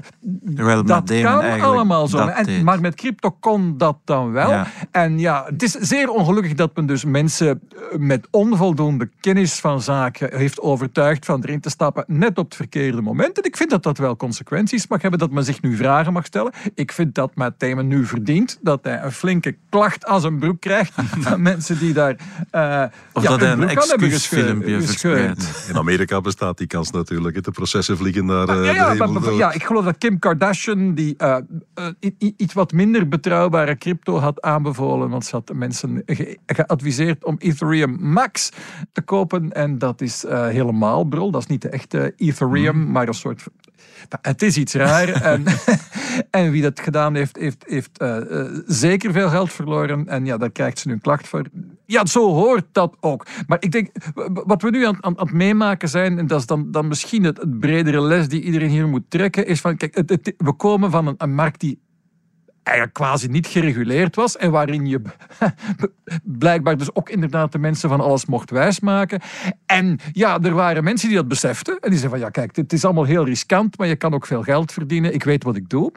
Terwijl 0.54 0.76
dat 0.84 0.86
Matt 0.86 1.08
Damon 1.08 1.58
kan 1.58 1.60
allemaal 1.60 2.08
zo. 2.08 2.16
dat 2.16 2.28
En, 2.28 2.64
maar 2.64 2.80
met 2.80 2.94
crypto 2.94 3.30
kon 3.40 3.63
kan 3.64 3.78
dat 3.78 3.98
dan 4.04 4.32
wel. 4.32 4.50
Ja. 4.50 4.66
En 4.90 5.18
ja, 5.18 5.44
het 5.46 5.62
is 5.62 5.70
zeer 5.72 6.08
ongelukkig 6.08 6.54
dat 6.54 6.76
men 6.76 6.86
dus 6.86 7.04
mensen 7.04 7.48
eh, 7.48 7.98
met 7.98 8.28
onvoldoende 8.30 9.10
kennis 9.20 9.54
van 9.60 9.82
zaken 9.82 10.36
heeft 10.38 10.60
overtuigd 10.60 11.24
van 11.24 11.42
erin 11.42 11.60
te 11.60 11.70
stappen 11.70 12.04
net 12.06 12.38
op 12.38 12.44
het 12.44 12.54
verkeerde 12.54 13.00
moment. 13.02 13.36
En 13.38 13.44
ik 13.44 13.56
vind 13.56 13.70
dat 13.70 13.82
dat 13.82 13.98
wel 13.98 14.16
consequenties 14.16 14.86
mag 14.86 15.02
hebben, 15.02 15.20
dat 15.20 15.30
men 15.30 15.44
zich 15.44 15.62
nu 15.62 15.76
vragen 15.76 16.12
mag 16.12 16.24
stellen. 16.26 16.52
Ik 16.74 16.92
vind 16.92 17.14
dat 17.14 17.34
Matt 17.34 17.60
Damon 17.60 17.86
nu 17.86 18.06
verdient 18.06 18.58
dat 18.62 18.80
hij 18.84 19.02
een 19.02 19.12
flinke 19.12 19.56
klacht 19.68 20.06
als 20.06 20.24
een 20.24 20.38
broek 20.38 20.60
krijgt 20.60 20.92
van 21.26 21.42
mensen 21.42 21.78
die 21.78 21.92
daar 21.92 22.16
eh 22.50 22.82
Of 23.12 23.22
ja, 23.22 23.28
dat 23.28 23.40
hij 23.40 23.50
een 23.50 23.58
broek 23.58 23.70
aan 23.70 23.88
hebben 23.88 24.10
excuusfilmpje 24.10 24.82
verspreidt. 24.82 25.66
In 25.68 25.76
Amerika 25.76 26.20
bestaat 26.20 26.58
die 26.58 26.66
kans 26.66 26.90
natuurlijk. 26.90 27.44
De 27.44 27.50
processen 27.50 27.96
vliegen 27.96 28.26
daar 28.26 28.48
eh, 28.48 28.54
Ja, 28.54 28.60
de 28.60 28.66
ja, 28.66 28.72
hemel 28.90 28.96
maar- 28.96 29.12
maar- 29.12 29.22
door. 29.22 29.38
ja, 29.38 29.52
ik 29.52 29.64
geloof 29.64 29.84
dat 29.84 29.98
Kim 29.98 30.18
Kardashian 30.18 30.94
die 30.94 31.14
eh, 31.16 31.36
eh, 31.74 32.10
iets 32.36 32.54
wat 32.54 32.72
minder 32.72 33.08
crypto 33.78 34.18
had 34.18 34.42
aanbevolen, 34.42 35.08
want 35.10 35.24
ze 35.24 35.34
had 35.36 35.50
mensen 35.54 36.02
ge- 36.06 36.38
geadviseerd 36.46 37.24
om 37.24 37.36
Ethereum 37.38 37.96
Max 38.00 38.50
te 38.92 39.02
kopen 39.02 39.52
en 39.52 39.78
dat 39.78 40.00
is 40.00 40.24
eh, 40.24 40.46
helemaal 40.46 41.04
brul. 41.04 41.30
Dat 41.30 41.40
is 41.40 41.46
niet 41.46 41.62
de 41.62 41.68
echte 41.68 42.12
Ethereum, 42.16 42.90
maar 42.90 43.08
een 43.08 43.14
soort... 43.14 43.44
Het 44.20 44.42
is 44.42 44.56
iets 44.56 44.74
raar 44.74 45.08
en, 45.32 45.44
en 46.30 46.50
wie 46.50 46.62
dat 46.62 46.80
gedaan 46.80 47.14
heeft, 47.14 47.36
heeft, 47.36 47.64
heeft 47.68 47.98
eh, 47.98 48.40
eh, 48.40 48.46
zeker 48.66 49.12
veel 49.12 49.28
geld 49.28 49.52
verloren 49.52 50.08
en 50.08 50.24
ja, 50.24 50.36
daar 50.36 50.50
krijgt 50.50 50.78
ze 50.78 50.88
nu 50.88 50.94
een 50.94 51.00
klacht 51.00 51.28
voor. 51.28 51.44
Ja, 51.86 52.06
zo 52.06 52.28
hoort 52.32 52.64
dat 52.72 52.96
ook. 53.00 53.26
Maar 53.46 53.56
ik 53.60 53.72
denk, 53.72 53.88
wat 54.46 54.62
we 54.62 54.70
nu 54.70 54.86
aan, 54.86 54.96
aan, 55.00 55.18
aan 55.18 55.26
het 55.26 55.34
meemaken 55.36 55.88
zijn, 55.88 56.18
en 56.18 56.26
dat 56.26 56.40
is 56.40 56.46
dan, 56.46 56.70
dan 56.70 56.88
misschien 56.88 57.24
het, 57.24 57.36
het 57.36 57.58
bredere 57.60 58.00
les 58.00 58.28
die 58.28 58.42
iedereen 58.42 58.68
hier 58.70 58.88
moet 58.88 59.04
trekken, 59.08 59.46
is 59.46 59.60
van, 59.60 59.76
kijk, 59.76 59.94
het, 59.94 60.10
het- 60.10 60.34
we 60.36 60.52
komen 60.52 60.90
van 60.90 61.06
een, 61.06 61.14
een 61.18 61.34
markt 61.34 61.60
die 61.60 61.78
eigenlijk 62.64 62.96
quasi 62.96 63.28
niet 63.28 63.46
gereguleerd 63.46 64.16
was 64.16 64.36
en 64.36 64.50
waarin 64.50 64.86
je 64.86 65.00
blijkbaar 66.22 66.76
dus 66.76 66.94
ook 66.94 67.08
inderdaad 67.08 67.52
de 67.52 67.58
mensen 67.58 67.88
van 67.88 68.00
alles 68.00 68.26
mocht 68.26 68.50
wijsmaken. 68.50 69.20
En 69.66 69.98
ja, 70.12 70.40
er 70.40 70.54
waren 70.54 70.84
mensen 70.84 71.08
die 71.08 71.16
dat 71.16 71.28
beseften 71.28 71.78
en 71.80 71.90
die 71.90 71.98
zeiden 71.98 72.10
van 72.10 72.28
ja, 72.28 72.30
kijk, 72.30 72.56
het 72.56 72.72
is 72.72 72.84
allemaal 72.84 73.04
heel 73.04 73.24
riskant, 73.24 73.78
maar 73.78 73.86
je 73.86 73.96
kan 73.96 74.14
ook 74.14 74.26
veel 74.26 74.42
geld 74.42 74.72
verdienen, 74.72 75.14
ik 75.14 75.24
weet 75.24 75.44
wat 75.44 75.56
ik 75.56 75.68
doe. 75.68 75.92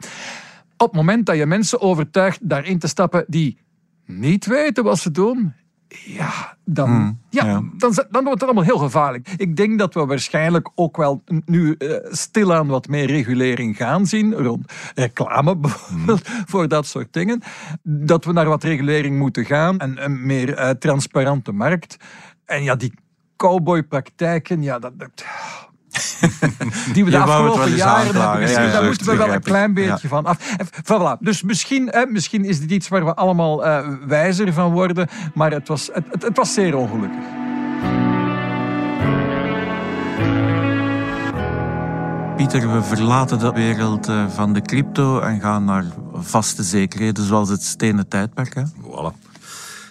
Op 0.76 0.86
het 0.86 0.92
moment 0.92 1.26
dat 1.26 1.36
je 1.36 1.46
mensen 1.46 1.80
overtuigt 1.80 2.48
daarin 2.48 2.78
te 2.78 2.88
stappen 2.88 3.24
die 3.26 3.58
niet 4.06 4.46
weten 4.46 4.84
wat 4.84 4.98
ze 4.98 5.10
doen, 5.10 5.54
ja, 5.88 6.56
dan, 6.64 7.18
ja, 7.30 7.44
ja. 7.44 7.62
Dan, 7.76 7.92
dan 8.10 8.24
wordt 8.24 8.30
het 8.30 8.42
allemaal 8.42 8.64
heel 8.64 8.78
gevaarlijk. 8.78 9.28
Ik 9.36 9.56
denk 9.56 9.78
dat 9.78 9.94
we 9.94 10.06
waarschijnlijk 10.06 10.70
ook 10.74 10.96
wel 10.96 11.22
nu 11.44 11.72
eh, 11.72 11.96
stilaan 12.10 12.66
wat 12.66 12.88
meer 12.88 13.06
regulering 13.06 13.76
gaan 13.76 14.06
zien 14.06 14.34
rond 14.34 14.72
reclame 14.94 15.56
bijvoorbeeld, 15.60 16.28
voor 16.46 16.68
dat 16.68 16.86
soort 16.86 17.12
dingen. 17.12 17.42
Dat 17.82 18.24
we 18.24 18.32
naar 18.32 18.48
wat 18.48 18.62
regulering 18.62 19.18
moeten 19.18 19.44
gaan 19.44 19.78
en 19.78 20.04
een 20.04 20.26
meer 20.26 20.54
eh, 20.54 20.70
transparante 20.70 21.52
markt. 21.52 21.96
En 22.44 22.62
ja, 22.62 22.74
die 22.76 22.94
cowboypraktijken, 23.36 24.62
ja, 24.62 24.78
dat... 24.78 24.98
dat 24.98 25.24
die 26.94 27.04
we 27.04 27.10
de 27.10 27.18
afgelopen 27.18 27.74
jaren 27.74 28.04
hebben 28.14 28.46
gezien, 28.48 28.62
ja, 28.62 28.70
daar 28.72 28.84
moeten 28.84 29.06
we 29.06 29.16
wel 29.16 29.32
een 29.32 29.42
klein 29.42 29.74
beetje 29.74 29.90
Ja. 30.02 30.08
van 30.08 30.26
af. 30.26 30.38
Voilà. 30.82 31.18
Dus 31.20 31.42
misschien, 31.42 31.88
hè, 31.90 32.06
misschien 32.06 32.44
is 32.44 32.60
dit 32.60 32.70
iets 32.70 32.88
waar 32.88 33.04
we 33.04 33.14
allemaal 33.14 33.64
eh, 33.64 33.88
wijzer 34.06 34.52
van 34.52 34.72
worden, 34.72 35.08
maar 35.34 35.50
het 35.50 35.68
was, 35.68 35.90
het, 35.92 36.04
het, 36.10 36.22
het 36.22 36.36
was 36.36 36.52
zeer 36.54 36.76
ongelukkig. 36.76 37.24
Pieter, 42.36 42.72
we 42.72 42.82
verlaten 42.82 43.38
de 43.38 43.52
wereld 43.52 44.08
eh, 44.08 44.28
van 44.28 44.52
de 44.52 44.62
crypto 44.62 45.20
en 45.20 45.40
gaan 45.40 45.64
naar 45.64 45.84
vaste 46.14 46.62
zekerheden, 46.62 47.24
zoals 47.24 47.48
het 47.48 47.62
stenen 47.62 48.08
tijdperk. 48.08 48.54
Hè? 48.54 48.62
Voilà. 48.62 49.27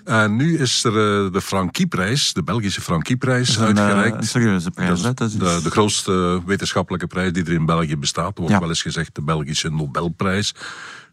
En 0.07 0.35
nu 0.35 0.57
is 0.59 0.83
er 0.83 0.91
eh, 1.25 1.31
de 1.31 1.41
Frankieprijs, 1.41 2.33
de 2.33 2.43
Belgische 2.43 2.81
Frankieprijs, 2.81 3.57
eh, 3.57 3.63
uitgereikt. 3.63 4.15
een 4.17 4.23
serieuze 4.23 4.71
prijs. 4.71 5.01
Dat 5.01 5.21
is 5.21 5.33
de, 5.33 5.59
de 5.63 5.71
grootste 5.71 6.41
wetenschappelijke 6.45 7.07
prijs 7.07 7.33
die 7.33 7.43
er 7.45 7.51
in 7.51 7.65
België 7.65 7.97
bestaat. 7.97 8.27
Er 8.27 8.33
wordt 8.35 8.53
Ja. 8.53 8.59
wel 8.59 8.69
eens 8.69 8.81
gezegd 8.81 9.15
de 9.15 9.21
Belgische 9.21 9.69
Nobelprijs. 9.69 10.53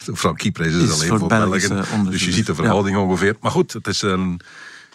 De 0.04 0.16
Frankieprijs 0.16 0.72
is, 0.74 0.82
Is 0.82 0.92
alleen 0.92 1.08
voor 1.08 1.18
voor, 1.18 1.28
Belgen. 1.28 2.10
Dus 2.10 2.24
je 2.24 2.32
ziet 2.32 2.46
de 2.46 2.54
verhouding 2.54 2.96
ongeveer. 2.96 3.36
Maar 3.40 3.50
goed, 3.50 3.72
het 3.72 3.86
is 3.86 4.02
een, 4.02 4.40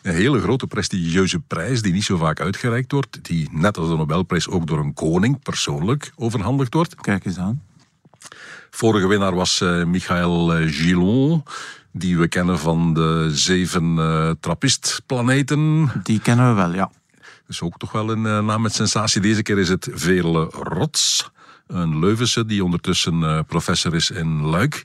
een 0.02 0.14
hele 0.16 0.42
grote 0.42 0.68
prestigieuze 0.68 1.40
prijs 1.40 1.82
die 1.82 1.94
niet 1.94 2.04
zo 2.04 2.18
vaak 2.18 2.40
uitgereikt 2.40 2.92
wordt. 2.92 3.20
Die 3.22 3.50
net 3.52 3.78
als 3.78 3.90
de 3.90 3.96
Nobelprijs 3.96 4.48
ook 4.48 4.68
door 4.68 4.80
een 4.80 4.94
koning 4.94 5.42
persoonlijk 5.44 6.12
overhandigd 6.16 6.74
wordt. 6.74 6.96
Kijk 6.96 7.26
eens 7.26 7.38
aan. 7.38 7.62
Vorige 8.70 9.08
winnaar 9.08 9.36
was 9.36 9.62
eh, 9.62 9.84
Michael 9.84 10.54
eh, 10.54 10.74
Gillon. 10.74 11.44
Die 11.92 12.18
we 12.18 12.28
kennen 12.28 12.60
van 12.60 12.94
de 12.94 13.30
zeven 13.32 13.98
eh 13.98 14.32
trappistplaneten. 14.40 15.92
Die 16.04 16.20
kennen 16.20 16.50
we 16.50 16.54
wel, 16.54 16.74
ja. 16.74 16.92
Dus 17.50 17.62
ook 17.62 17.78
toch 17.78 17.92
wel 17.92 18.10
een 18.10 18.26
eh, 18.26 18.40
naam 18.40 18.62
met 18.62 18.74
sensatie. 18.74 19.22
Deze 19.22 19.42
keer 19.42 19.58
is 19.58 19.70
het 19.70 19.90
Veerle 19.92 20.44
Rots, 20.44 21.30
een 21.68 22.00
Leuvense 22.00 22.46
die 22.46 22.64
ondertussen 22.64 23.24
eh, 23.24 23.40
professor 23.48 23.96
is 23.96 24.12
in 24.12 24.42
Luik. 24.42 24.84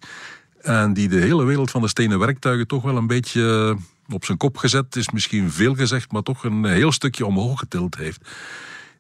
En 0.60 0.92
die 0.92 1.08
de 1.08 1.20
hele 1.20 1.44
wereld 1.44 1.70
van 1.70 1.80
de 1.80 1.88
stenen 1.88 2.18
werktuigen 2.18 2.66
toch 2.66 2.82
wel 2.82 2.96
een 2.96 3.06
beetje 3.06 3.76
op 4.08 4.24
zijn 4.24 4.38
kop 4.38 4.56
gezet 4.56 4.96
is. 4.96 5.10
Misschien 5.10 5.50
veel 5.50 5.74
gezegd, 5.74 6.12
maar 6.12 6.22
toch 6.22 6.44
een 6.44 6.64
heel 6.64 6.92
stukje 6.92 7.26
omhoog 7.26 7.58
getild 7.58 7.96
heeft. 7.96 8.28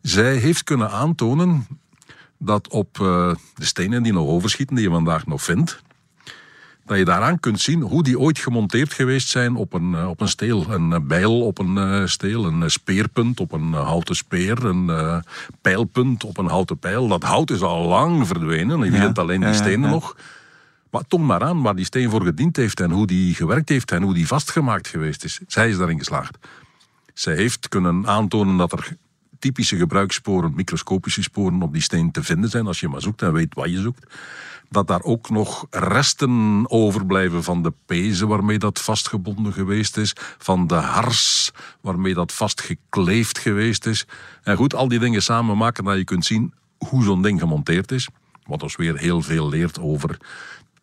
Zij 0.02 0.36
heeft 0.36 0.64
kunnen 0.64 0.90
aantonen 0.90 1.66
dat 2.38 2.68
op 2.68 2.94
de 2.94 3.36
stenen 3.58 4.02
die 4.02 4.12
nog 4.12 4.26
overschieten, 4.26 4.76
die 4.76 4.84
je 4.84 4.90
vandaag 4.90 5.26
nog 5.26 5.42
vindt, 5.42 5.82
dat 6.84 6.98
je 6.98 7.04
daaraan 7.04 7.40
kunt 7.40 7.60
zien 7.60 7.80
hoe 7.80 8.02
die 8.02 8.18
ooit 8.18 8.38
gemonteerd 8.38 8.92
geweest 8.92 9.28
zijn 9.28 9.56
op 9.56 9.72
een, 9.72 9.94
eh, 9.94 10.08
op 10.08 10.20
een 10.20 10.28
steel. 10.28 10.70
Een 10.70 10.92
eh, 10.92 11.00
bijl 11.02 11.40
op 11.40 11.58
een 11.58 11.78
eh, 11.78 12.06
steel, 12.06 12.44
een 12.44 12.70
speerpunt 12.70 13.40
op 13.40 13.52
een 13.52 13.72
houten 13.72 14.16
speer, 14.16 14.64
een 14.64 15.22
pijlpunt 15.60 16.24
op 16.24 16.38
een 16.38 16.46
houten 16.46 16.78
pijl. 16.78 17.08
Dat 17.08 17.22
hout 17.22 17.50
is 17.50 17.62
al 17.62 17.88
lang 17.88 18.26
verdwenen, 18.26 18.84
je 18.84 18.90
Ja, 18.90 19.00
vindt 19.00 19.18
alleen 19.18 19.40
die 19.40 19.48
ja, 19.48 19.54
ja, 19.54 19.60
stenen 19.60 19.88
ja. 19.88 19.94
nog. 19.94 20.16
Maar 20.90 21.02
toon 21.08 21.26
maar 21.26 21.42
aan 21.42 21.62
waar 21.62 21.76
die 21.76 21.84
steen 21.84 22.10
voor 22.10 22.24
gediend 22.24 22.56
heeft 22.56 22.80
en 22.80 22.90
hoe 22.90 23.06
die 23.06 23.34
gewerkt 23.34 23.68
heeft 23.68 23.92
en 23.92 24.02
hoe 24.02 24.14
die 24.14 24.26
vastgemaakt 24.26 24.88
geweest 24.88 25.24
is. 25.24 25.40
Zij 25.46 25.68
is 25.68 25.76
daarin 25.76 25.98
geslaagd. 25.98 26.38
Zij 27.14 27.34
heeft 27.34 27.68
kunnen 27.68 28.06
aantonen 28.06 28.56
dat 28.56 28.72
er 28.72 28.96
typische 29.44 29.76
gebruikssporen, 29.76 30.54
microscopische 30.54 31.22
sporen 31.22 31.62
op 31.62 31.72
die 31.72 31.82
steen 31.82 32.10
te 32.10 32.22
vinden 32.22 32.50
zijn, 32.50 32.66
als 32.66 32.80
je 32.80 32.88
maar 32.88 33.00
zoekt 33.00 33.22
en 33.22 33.32
weet 33.32 33.54
wat 33.54 33.70
je 33.70 33.80
zoekt. 33.80 34.14
Dat 34.70 34.86
daar 34.86 35.02
ook 35.02 35.30
nog 35.30 35.66
resten 35.70 36.64
overblijven 36.68 37.42
van 37.42 37.62
de 37.62 37.72
pezen 37.86 38.28
waarmee 38.28 38.58
dat 38.58 38.80
vastgebonden 38.80 39.52
geweest 39.52 39.96
is, 39.96 40.12
van 40.38 40.66
de 40.66 40.74
hars 40.74 41.50
waarmee 41.80 42.14
dat 42.14 42.32
vastgekleefd 42.32 43.38
geweest 43.38 43.86
is. 43.86 44.06
En 44.42 44.56
goed, 44.56 44.74
al 44.74 44.88
die 44.88 44.98
dingen 44.98 45.22
samen 45.22 45.56
maken 45.56 45.84
dat 45.84 45.96
je 45.96 46.04
kunt 46.04 46.24
zien 46.24 46.52
hoe 46.78 47.02
zo'n 47.02 47.22
ding 47.22 47.40
gemonteerd 47.40 47.92
is. 47.92 48.08
Wat 48.46 48.62
ons 48.62 48.76
weer 48.76 48.98
heel 48.98 49.22
veel 49.22 49.48
leert 49.48 49.80
over 49.80 50.18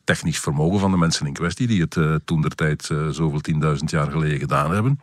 technisch 0.03 0.39
vermogen 0.39 0.79
van 0.79 0.91
de 0.91 0.97
mensen 0.97 1.27
in 1.27 1.33
kwestie, 1.33 1.67
die 1.67 1.81
het 1.81 1.97
eh, 1.97 2.15
toen 2.25 2.41
der 2.41 2.55
tijd 2.55 2.89
eh, 2.89 3.07
zoveel 3.07 3.41
tienduizend 3.41 3.89
jaar 3.89 4.11
geleden 4.11 4.39
gedaan 4.39 4.71
hebben. 4.71 4.99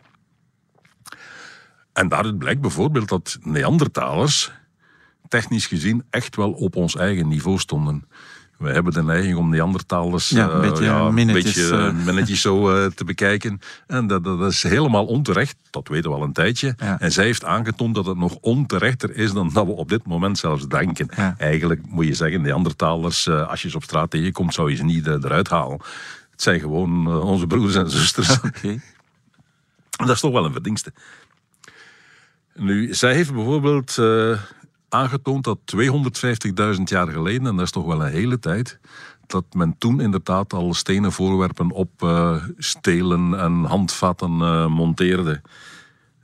En 1.93 2.07
daaruit 2.07 2.37
blijkt 2.37 2.61
bijvoorbeeld 2.61 3.09
dat 3.09 3.37
Neandertalers 3.41 4.51
technisch 5.27 5.65
gezien 5.65 6.03
echt 6.09 6.35
wel 6.35 6.51
op 6.51 6.75
ons 6.75 6.95
eigen 6.95 7.27
niveau 7.27 7.57
stonden. 7.57 8.07
Wij 8.59 8.73
hebben 8.73 8.93
de 8.93 9.03
neiging 9.03 9.37
om 9.37 9.49
Neandertalers 9.49 10.29
Ja, 10.29 10.49
een 10.49 10.51
eh, 10.51 10.69
beetje 10.69 10.85
een 10.85 11.13
minnetjes, 11.13 11.55
beetje, 11.55 11.77
eh. 11.77 11.87
eh, 11.87 12.05
minnetjes 12.05 12.41
zo 12.41 12.89
te 12.89 13.03
bekijken. 13.03 13.59
En 13.87 14.07
dat, 14.07 14.23
dat 14.23 14.51
is 14.51 14.63
helemaal 14.63 15.05
onterecht. 15.05 15.55
Dat 15.69 15.87
weten 15.87 16.09
we 16.09 16.15
al 16.15 16.23
een 16.23 16.33
tijdje. 16.33 16.73
Ja. 16.77 16.99
En 16.99 17.11
zij 17.11 17.25
heeft 17.25 17.45
aangetoond 17.45 17.95
dat 17.95 18.05
het 18.05 18.17
nog 18.17 18.37
onterechter 18.41 19.15
is 19.15 19.31
dan 19.31 19.49
dat 19.53 19.65
we 19.65 19.71
op 19.71 19.89
dit 19.89 20.05
moment 20.05 20.37
zelfs 20.37 20.67
denken. 20.67 21.09
Ja. 21.15 21.35
Eigenlijk 21.37 21.81
moet 21.85 22.05
je 22.05 22.13
zeggen, 22.13 22.41
Neandertalers, 22.41 23.29
als 23.29 23.61
je 23.61 23.69
ze 23.69 23.75
op 23.75 23.83
straat 23.83 24.09
tegenkomt, 24.09 24.53
zou 24.53 24.69
je 24.69 24.75
ze 24.75 24.83
niet 24.83 25.07
eruit 25.07 25.49
halen. 25.49 25.79
Het 26.31 26.41
zijn 26.41 26.59
gewoon 26.59 27.21
onze 27.21 27.47
broers 27.47 27.75
en 27.75 27.89
zusters. 27.99 28.41
Oké. 28.41 28.79
Dat 29.89 30.09
is 30.09 30.19
toch 30.19 30.31
wel 30.31 30.45
een 30.45 30.53
verdienste. 30.53 30.93
Nu, 32.59 32.93
zij 32.93 33.13
heeft 33.13 33.33
bijvoorbeeld 33.33 33.97
eh, 33.97 34.39
aangetoond 34.89 35.43
dat 35.43 35.59
250.000 35.75 36.83
jaar 36.83 37.07
geleden, 37.07 37.47
en 37.47 37.55
dat 37.55 37.65
is 37.65 37.71
toch 37.71 37.85
wel 37.85 38.05
een 38.05 38.11
hele 38.11 38.39
tijd, 38.39 38.79
dat 39.27 39.45
men 39.53 39.75
toen 39.77 40.01
inderdaad 40.01 40.53
al 40.53 40.73
stenen 40.73 41.11
voorwerpen 41.11 41.71
op 41.71 42.03
eh, 42.03 42.43
stelen 42.57 43.39
en 43.39 43.63
handvatten 43.63 44.41
eh, 44.41 44.65
monteerde. 44.65 45.41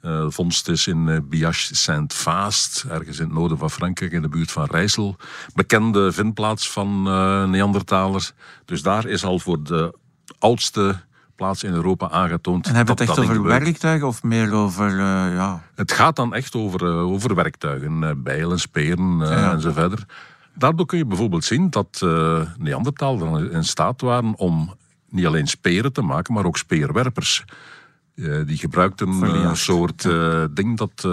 De 0.05 0.31
vondst 0.31 0.67
is 0.67 0.87
in 0.87 1.09
eh, 1.09 1.17
Biache-Saint-Vaast, 1.23 2.85
ergens 2.89 3.19
in 3.19 3.25
het 3.25 3.33
noorden 3.33 3.57
van 3.57 3.71
Frankrijk, 3.71 4.11
in 4.11 4.21
de 4.21 4.29
buurt 4.29 4.51
van 4.51 4.65
Rijssel. 4.65 5.15
Bekende 5.53 6.11
vindplaats 6.11 6.71
van 6.71 7.07
eh, 7.07 7.45
Neandertalers. 7.45 8.33
Dus 8.65 8.81
daar 8.81 9.05
is 9.05 9.23
al 9.23 9.39
voor 9.39 9.63
de 9.63 9.97
oudste 10.39 11.01
plaats 11.35 11.63
in 11.63 11.73
Europa 11.73 12.09
aangetoond. 12.09 12.67
En 12.67 12.75
hebben 12.75 12.95
we 12.95 13.01
het 13.01 13.11
echt 13.11 13.19
over 13.19 13.43
werktuigen 13.43 14.07
of 14.07 14.23
meer 14.23 14.53
over, 14.53 14.89
eh, 14.89 15.35
ja... 15.35 15.63
Het 15.75 15.91
gaat 15.91 16.15
dan 16.15 16.33
echt 16.33 16.55
over, 16.55 16.85
eh, 16.85 17.11
over 17.11 17.35
werktuigen, 17.35 18.03
eh, 18.03 18.11
bijlen, 18.17 18.59
speren 18.59 19.17
Ja. 19.17 19.51
en 19.51 19.61
zo 19.61 19.71
verder. 19.71 20.05
Daardoor 20.53 20.85
kun 20.85 20.97
je 20.97 21.05
bijvoorbeeld 21.05 21.43
zien 21.43 21.69
dat 21.69 22.05
Neandertalers 22.57 23.49
in 23.49 23.63
staat 23.63 24.01
waren 24.01 24.37
om 24.37 24.75
niet 25.09 25.25
alleen 25.25 25.47
speren 25.47 25.93
te 25.93 26.01
maken, 26.01 26.33
maar 26.33 26.45
ook 26.45 26.57
speerwerpers. 26.57 27.43
Die 28.45 28.57
gebruikten 28.57 29.07
een 29.07 29.57
soort 29.57 30.07
ding 30.51 30.77
dat 30.77 31.07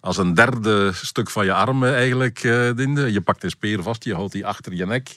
als 0.00 0.16
een 0.16 0.34
derde 0.34 0.90
stuk 0.92 1.30
van 1.30 1.44
je 1.44 1.52
arm 1.52 1.84
eigenlijk 1.84 2.40
diende. 2.76 3.12
Je 3.12 3.20
pakt 3.20 3.40
de 3.40 3.50
speer 3.50 3.82
vast, 3.82 4.04
je 4.04 4.14
houdt 4.14 4.32
die 4.32 4.46
achter 4.46 4.74
je 4.74 4.86
nek 4.86 5.16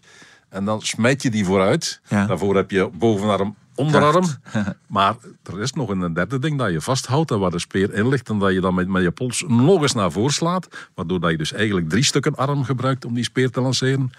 en 0.49 0.65
dan 0.65 0.81
smijt 0.81 1.21
je 1.21 1.29
die 1.29 1.45
vooruit. 1.45 2.01
Ja. 2.07 2.25
Daarvoor 2.25 2.55
heb 2.55 2.71
je 2.71 2.89
bovenarm, 2.93 3.55
onderarm. 3.75 4.25
maar 4.87 5.15
er 5.43 5.61
is 5.61 5.73
nog 5.73 5.89
een 5.89 6.13
derde 6.13 6.39
ding 6.39 6.57
dat 6.57 6.71
je 6.71 6.81
vasthoudt 6.81 7.31
en 7.31 7.39
waar 7.39 7.51
de 7.51 7.59
speer 7.59 7.93
in 7.93 8.07
ligt 8.07 8.29
en 8.29 8.39
dat 8.39 8.53
je 8.53 8.61
dan 8.61 8.73
met, 8.75 8.87
met 8.87 9.03
je 9.03 9.11
pols 9.11 9.43
nog 9.47 9.81
eens 9.81 9.93
naar 9.93 10.11
voren 10.11 10.33
slaat. 10.33 10.67
Waardoor 10.93 11.19
dat 11.19 11.31
je 11.31 11.37
dus 11.37 11.53
eigenlijk 11.53 11.89
drie 11.89 12.03
stukken 12.03 12.35
arm 12.35 12.63
gebruikt 12.63 13.05
om 13.05 13.13
die 13.13 13.23
speer 13.23 13.49
te 13.49 13.61
lanceren. 13.61 14.11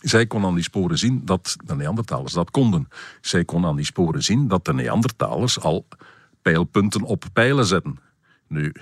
Zij 0.00 0.26
kon 0.26 0.44
aan 0.44 0.54
die 0.54 0.62
sporen 0.62 0.98
zien 0.98 1.22
dat 1.24 1.56
de 1.64 1.74
Neandertalers 1.74 2.32
dat 2.32 2.50
konden. 2.50 2.88
Zij 3.20 3.44
kon 3.44 3.66
aan 3.66 3.76
die 3.76 3.84
sporen 3.84 4.22
zien 4.22 4.48
dat 4.48 4.64
de 4.64 4.74
Neandertalers 4.74 5.60
al 5.60 5.86
pijlpunten 6.42 7.02
op 7.02 7.24
pijlen 7.32 7.66
zetten. 7.66 7.98
Nu, 8.46 8.72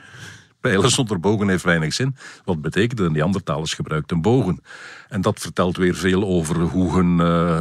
pijlen 0.60 0.90
zonder 0.90 1.20
bogen 1.20 1.48
heeft 1.48 1.64
weinig 1.64 1.92
zin. 1.92 2.16
Wat 2.44 2.60
betekent 2.60 2.98
de 2.98 3.10
Neandertalers 3.10 3.74
gebruikten 3.74 4.20
bogen. 4.20 4.60
En 5.08 5.20
dat 5.20 5.40
vertelt 5.40 5.76
weer 5.76 5.94
veel 5.94 6.24
over 6.24 6.60
hoe 6.60 6.92
hun 6.92 7.20
eh, 7.20 7.60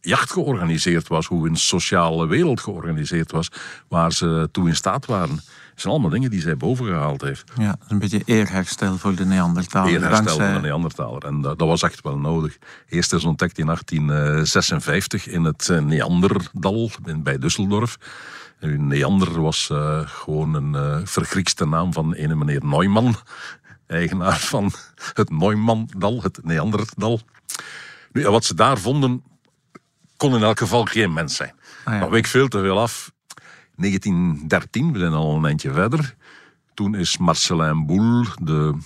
jacht 0.00 0.32
georganiseerd 0.32 1.08
was, 1.08 1.26
hoe 1.26 1.44
hun 1.44 1.56
sociale 1.56 2.26
wereld 2.26 2.60
georganiseerd 2.60 3.30
was, 3.30 3.48
waar 3.88 4.12
ze 4.12 4.48
toe 4.52 4.68
in 4.68 4.76
staat 4.76 5.06
waren. 5.06 5.36
Het 5.70 5.86
zijn 5.86 5.92
allemaal 5.92 6.18
dingen 6.18 6.30
die 6.30 6.40
zij 6.40 6.56
bovengehaald 6.56 7.20
heeft. 7.20 7.52
Ja, 7.58 7.66
dat 7.66 7.90
een 7.90 7.98
beetje 7.98 8.22
eerherstel 8.24 8.96
voor 8.96 9.14
de 9.14 9.24
Neandertaler. 9.24 9.92
Eerherstel 9.92 10.24
dankzij- 10.24 10.52
de 10.52 10.60
Neandertaler. 10.60 11.24
En 11.24 11.40
dat, 11.40 11.58
dat 11.58 11.68
was 11.68 11.82
echt 11.82 12.02
wel 12.02 12.18
nodig. 12.18 12.58
Eerst 12.88 13.12
is 13.12 13.24
ontdekt 13.24 13.58
in 13.58 13.66
1856 13.66 15.26
in 15.26 15.44
het 15.44 15.68
eh, 15.68 15.78
Neanderdal 15.78 16.90
bij 17.22 17.36
Düsseldorf. 17.38 17.92
Neander 18.60 19.40
was 19.40 19.70
eh, 19.70 20.00
gewoon 20.04 20.54
een 20.54 20.74
eh 20.74 21.00
vergriekste 21.04 21.66
naam 21.66 21.92
van 21.92 22.14
een 22.16 22.38
meneer 22.38 22.64
Neumann. 22.64 23.14
Eigenaar 23.86 24.38
van 24.38 24.72
het 25.14 25.30
Neumandal, 25.30 26.22
het 26.22 26.40
Neanderdal. 26.42 27.20
Nu, 28.12 28.28
wat 28.28 28.44
ze 28.44 28.54
daar 28.54 28.78
vonden, 28.78 29.22
kon 30.18 30.34
in 30.34 30.42
elk 30.42 30.58
geval 30.58 30.84
geen 30.84 31.12
mens 31.12 31.36
zijn. 31.36 31.54
Ah, 31.84 31.94
ja. 31.94 32.00
Dat 32.00 32.10
week 32.10 32.26
veel 32.26 32.48
te 32.48 32.60
veel 32.60 32.80
af. 32.80 33.12
1913, 33.76 34.92
we 34.92 34.98
zijn 34.98 35.12
al 35.12 35.36
een 35.36 35.44
eindje 35.44 35.72
verder. 35.72 36.14
Toen 36.74 36.94
is 36.94 37.18
Marcelin 37.18 37.86
Boule, 37.86 38.26
de 38.42 38.78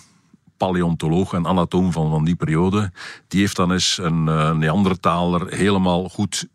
paleontoloog 0.57 1.33
en 1.33 1.47
anatoom 1.47 1.93
van, 1.93 2.11
van 2.11 2.25
die 2.25 2.35
periode, 2.35 2.93
die 3.29 3.41
heeft 3.41 3.57
dan 3.57 3.73
eens 3.73 3.99
een 3.99 4.29
eh, 4.29 4.53
Neandertaler 4.53 5.55
helemaal 5.55 6.09
goed 6.09 6.49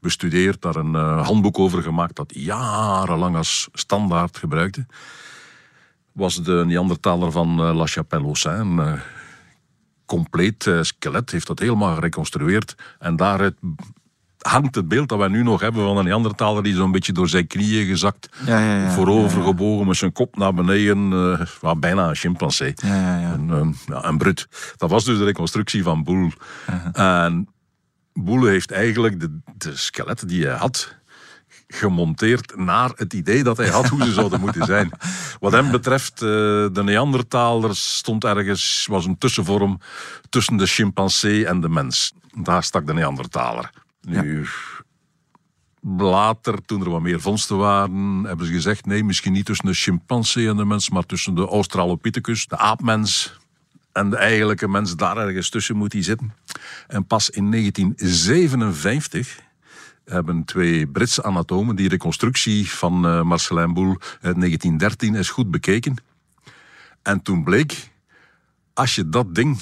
bestudeerd, 0.00 0.62
daar 0.62 0.76
een 0.76 0.94
eh, 0.94 1.26
handboek 1.26 1.58
over 1.58 1.82
gemaakt 1.82 2.16
dat 2.16 2.32
jarenlang 2.34 3.36
als 3.36 3.68
standaard 3.72 4.36
gebruikte. 4.36 4.86
Was 6.12 6.42
de 6.42 6.62
Neandertaler 6.66 7.32
van 7.32 7.48
eh, 7.60 7.76
La 7.76 7.86
Chapelle-Aussin, 7.86 8.78
een 8.78 9.00
compleet 10.06 10.70
skelet, 10.80 11.30
heeft 11.30 11.46
dat 11.46 11.58
helemaal 11.58 11.94
gereconstrueerd 11.94 12.74
en 12.98 13.16
daaruit 13.16 13.54
hangt 14.38 14.74
het 14.74 14.88
beeld 14.88 15.08
dat 15.08 15.18
wij 15.18 15.28
nu 15.28 15.42
nog 15.42 15.60
hebben 15.60 15.84
van 15.84 15.96
een 15.96 16.04
Neandertaler 16.04 16.62
die 16.62 16.74
zo'n 16.74 16.92
beetje 16.92 17.12
door 17.12 17.28
zijn 17.28 17.46
knieën 17.46 17.86
gezakt, 17.86 18.28
Ja, 18.46 18.58
ja, 18.58 18.82
ja. 18.82 18.90
voorover 18.90 19.42
gebogen 19.42 19.86
met 19.86 19.96
zijn 19.96 20.12
kop 20.12 20.36
naar 20.36 20.54
beneden, 20.54 21.10
wel 21.60 21.78
bijna 21.78 22.08
een 22.08 22.14
chimpansee. 22.16 22.72
Ja, 22.74 22.94
ja, 22.94 23.18
ja. 23.20 23.32
Een, 23.32 23.76
ja, 23.86 24.04
een 24.04 24.18
brut. 24.18 24.48
Dat 24.76 24.90
was 24.90 25.04
dus 25.04 25.18
de 25.18 25.24
reconstructie 25.24 25.82
van 25.82 26.04
Boel. 26.04 26.30
En 26.92 27.48
Boel 28.12 28.44
heeft 28.44 28.70
eigenlijk 28.70 29.20
de, 29.20 29.38
de 29.56 29.76
skeletten 29.76 30.28
die 30.28 30.46
hij 30.46 30.56
had 30.56 30.96
gemonteerd 31.68 32.56
naar 32.56 32.90
het 32.94 33.12
idee 33.12 33.42
dat 33.42 33.56
hij 33.56 33.68
had 33.68 33.86
hoe 33.88 34.04
ze 34.04 34.12
zouden 34.12 34.40
moeten 34.40 34.64
zijn. 34.66 34.90
Wat 35.40 35.52
hem 35.52 35.70
betreft, 35.70 36.12
eh, 36.12 36.28
de 36.72 36.80
Neandertaler 36.84 37.76
stond 37.76 38.24
ergens, 38.24 38.86
was 38.90 39.06
een 39.06 39.18
tussenvorm 39.18 39.80
tussen 40.28 40.56
de 40.56 40.66
chimpansee 40.66 41.46
en 41.46 41.60
de 41.60 41.68
mens. 41.68 42.12
Daar 42.42 42.62
stak 42.62 42.86
de 42.86 42.92
Neandertaler. 42.92 43.70
Nu, 44.08 44.46
later, 45.82 46.64
toen 46.64 46.80
er 46.80 46.90
wat 46.90 47.00
meer 47.00 47.20
vondsten 47.20 47.56
waren, 47.56 48.24
hebben 48.24 48.46
ze 48.46 48.52
gezegd, 48.52 48.86
nee, 48.86 49.04
misschien 49.04 49.32
niet 49.32 49.46
tussen 49.46 49.66
de 49.66 49.74
chimpansee 49.74 50.48
en 50.48 50.56
de 50.56 50.64
mens, 50.64 50.90
maar 50.90 51.06
tussen 51.06 51.34
de 51.34 51.46
Australopithecus, 51.46 52.46
de 52.46 52.58
aapmens, 52.58 53.38
en 53.92 54.10
de 54.10 54.16
eigenlijke 54.16 54.68
mens 54.68 54.96
daar 54.96 55.16
ergens 55.16 55.48
tussen 55.48 55.76
moet 55.76 55.92
hij 55.92 56.02
zitten. 56.02 56.32
En 56.86 57.06
pas 57.06 57.30
in 57.30 57.50
1957 57.50 59.40
hebben 60.04 60.44
twee 60.44 60.86
Britse 60.86 61.22
anatomen 61.22 61.76
die 61.76 61.88
reconstructie 61.88 62.70
van 62.70 63.06
eh, 63.06 63.22
Marcelin 63.22 63.74
Boel 63.74 63.96
uit 64.00 64.36
1913 64.36 65.14
eens 65.14 65.30
goed 65.30 65.50
bekeken. 65.50 65.96
En 67.02 67.22
toen 67.22 67.44
bleek, 67.44 67.90
als 68.74 68.94
je 68.94 69.08
dat 69.08 69.34
ding, 69.34 69.60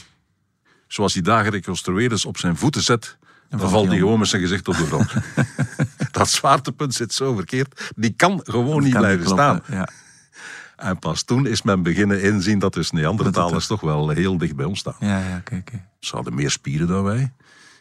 zoals 0.87 1.15
hij 1.15 1.23
daar 1.23 1.45
gereconstrueerd 1.45 2.13
is, 2.13 2.25
op 2.25 2.39
zijn 2.39 2.57
voeten 2.57 2.83
zet, 2.83 3.19
dan 3.49 3.71
valt 3.71 3.89
hij 3.89 3.99
gewoon 3.99 4.19
met 4.19 4.29
zijn 4.29 4.43
gezicht 4.43 4.69
op 4.69 4.77
de 4.77 4.87
grond. 4.87 5.13
dat 6.11 6.29
zwaartepunt 6.29 6.95
zit 6.95 7.15
zo 7.15 7.35
verkeerd. 7.35 7.93
Die 7.97 8.11
kan 8.11 8.41
gewoon 8.45 8.83
niet 8.83 8.93
Kan 8.93 9.01
blijven 9.01 9.25
kloppen, 9.25 9.63
staan. 9.65 9.77
Ja. 9.79 9.89
En 10.77 10.99
pas 10.99 11.23
toen 11.23 11.47
is 11.47 11.63
men 11.63 11.83
beginnen 11.83 12.23
inzien 12.23 12.59
dat 12.59 12.75
dus 12.75 12.91
Neandertalers 12.91 13.67
toch 13.67 13.81
wel 13.81 14.09
heel 14.09 14.39
dicht 14.39 14.57
bij 14.57 14.65
ons 14.65 14.79
staan. 14.79 14.97
Ja, 14.99 15.19
ja. 15.19 15.43
Ze 16.01 16.15
hadden 16.15 16.35
meer 16.35 16.51
spieren 16.51 16.87
dan 16.87 17.03
wij. 17.03 17.33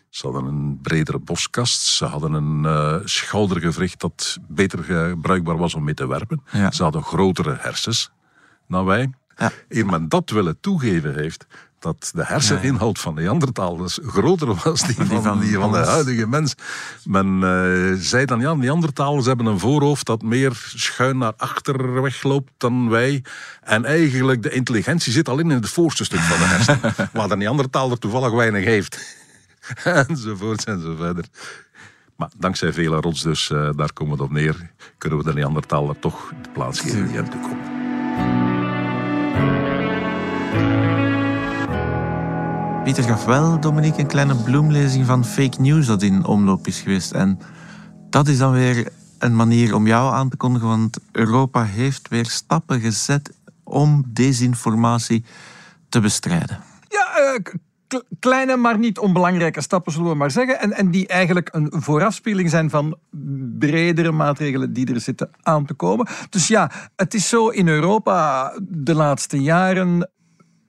Ze 0.10 0.28
hadden 0.28 0.46
een 0.46 0.80
bredere 0.82 1.20
boskast. 1.20 1.82
Ze 1.82 2.06
hadden 2.06 2.34
een 2.34 2.66
eh, 2.66 2.96
schoudergewricht 3.04 4.00
dat 4.00 4.38
beter 4.48 4.84
gebruikbaar 4.84 5.58
was 5.58 5.74
om 5.74 5.84
mee 5.84 5.94
te 5.94 6.08
werpen. 6.08 6.44
Ja. 6.52 6.72
Ze 6.72 6.84
hadden 6.84 7.04
grotere 7.04 7.58
hersens 7.60 8.12
dan 8.68 8.86
wij. 8.86 9.14
Ja. 9.36 9.52
Eer 9.70 9.86
men 9.86 10.10
dat 10.10 10.30
willen 10.30 10.60
toegeven 10.60 11.16
heeft, 11.16 11.48
dat 11.86 12.12
de 12.14 12.26
herseninhoud 12.26 13.00
van 13.00 13.14
Neandertalers 13.14 14.00
groter 14.06 14.54
was 14.64 14.82
die 14.88 14.96
van, 14.96 15.24
van 15.24 15.40
die 15.40 15.54
van 15.54 15.72
de 15.72 15.78
huidige 15.78 16.28
mens. 16.28 16.56
Men 17.04 17.44
eh, 17.44 18.00
zei 18.00 18.26
dan, 18.26 18.40
ja, 18.40 18.54
Neandertalers 18.54 19.26
hebben 19.26 19.46
een 19.46 19.60
voorhoofd 19.60 20.06
dat 20.06 20.22
meer 20.22 20.72
schuin 20.76 21.18
naar 21.18 21.34
achter 21.38 22.02
wegloopt 22.02 22.52
dan 22.58 22.90
wij. 22.90 23.24
En 23.62 23.86
eigenlijk, 23.86 24.44
de 24.44 24.50
intelligentie 24.50 25.12
zit 25.12 25.30
al 25.30 25.40
in 25.40 25.50
het 25.50 25.70
voorste 25.70 26.04
stuk 26.04 26.20
van 26.20 26.38
de 26.38 26.44
hersenen. 26.44 27.10
waar 27.14 27.28
de 27.28 27.36
Neandertaler 27.36 28.00
toevallig 28.00 28.32
weinig 28.32 28.66
heeft. 28.66 29.18
Enzovoort 30.08 30.64
en 30.64 30.82
zo 30.82 30.96
verder. 30.96 31.26
Maar 32.16 32.30
dankzij 32.38 32.74
vele 32.74 32.96
rots, 32.96 33.22
dus 33.22 33.52
eh, 33.52 33.70
daar 33.76 33.94
komen 33.94 34.18
we 34.18 34.24
op 34.24 34.32
neer, 34.32 34.72
kunnen 34.98 35.18
we 35.18 35.24
de 35.24 35.34
Neandertaler 35.34 36.00
toch 36.00 36.32
de 36.42 36.50
plaats 36.50 36.80
geven 36.80 37.08
die 37.08 37.16
hem 37.16 37.30
toekomt. 37.30 38.45
Pieter 42.86 43.04
gaf 43.04 43.26
wel, 43.26 43.60
Dominique, 43.60 44.00
een 44.00 44.08
kleine 44.08 44.36
bloemlezing 44.36 45.06
van 45.06 45.26
fake 45.26 45.62
news 45.62 45.86
dat 45.86 46.02
in 46.02 46.26
omloop 46.26 46.68
is 46.68 46.80
geweest. 46.80 47.12
En 47.12 47.40
dat 48.10 48.28
is 48.28 48.38
dan 48.38 48.52
weer 48.52 48.92
een 49.20 49.36
manier 49.36 49.76
om 49.76 49.88
jou 49.88 50.14
aan 50.14 50.30
te 50.30 50.38
kondigen, 50.38 50.68
want 50.68 50.98
Europa 51.12 51.64
heeft 51.64 52.08
weer 52.08 52.26
stappen 52.26 52.80
gezet 52.80 53.34
om 53.64 54.04
desinformatie 54.08 55.24
te 55.90 56.00
bestrijden. 56.00 56.60
Ja, 56.88 57.16
eh, 57.16 58.00
kleine, 58.20 58.56
maar 58.56 58.80
niet 58.80 59.00
onbelangrijke 59.00 59.62
stappen, 59.62 59.92
zullen 59.92 60.10
we 60.10 60.16
maar 60.16 60.32
zeggen. 60.32 60.60
En, 60.60 60.74
en 60.74 60.92
die 60.92 61.08
eigenlijk 61.08 61.50
een 61.52 61.72
voorafspeling 61.76 62.50
zijn 62.50 62.70
van 62.70 62.98
bredere 63.60 64.12
maatregelen 64.12 64.74
die 64.74 64.94
er 64.94 65.02
zitten 65.02 65.30
aan 65.42 65.66
te 65.66 65.74
komen. 65.74 66.08
Dus 66.30 66.48
ja, 66.48 66.72
het 66.96 67.14
is 67.14 67.30
zo 67.30 67.50
in 67.50 67.68
Europa 67.68 68.54
de 68.62 68.94
laatste 68.94 69.42
jaren 69.42 70.10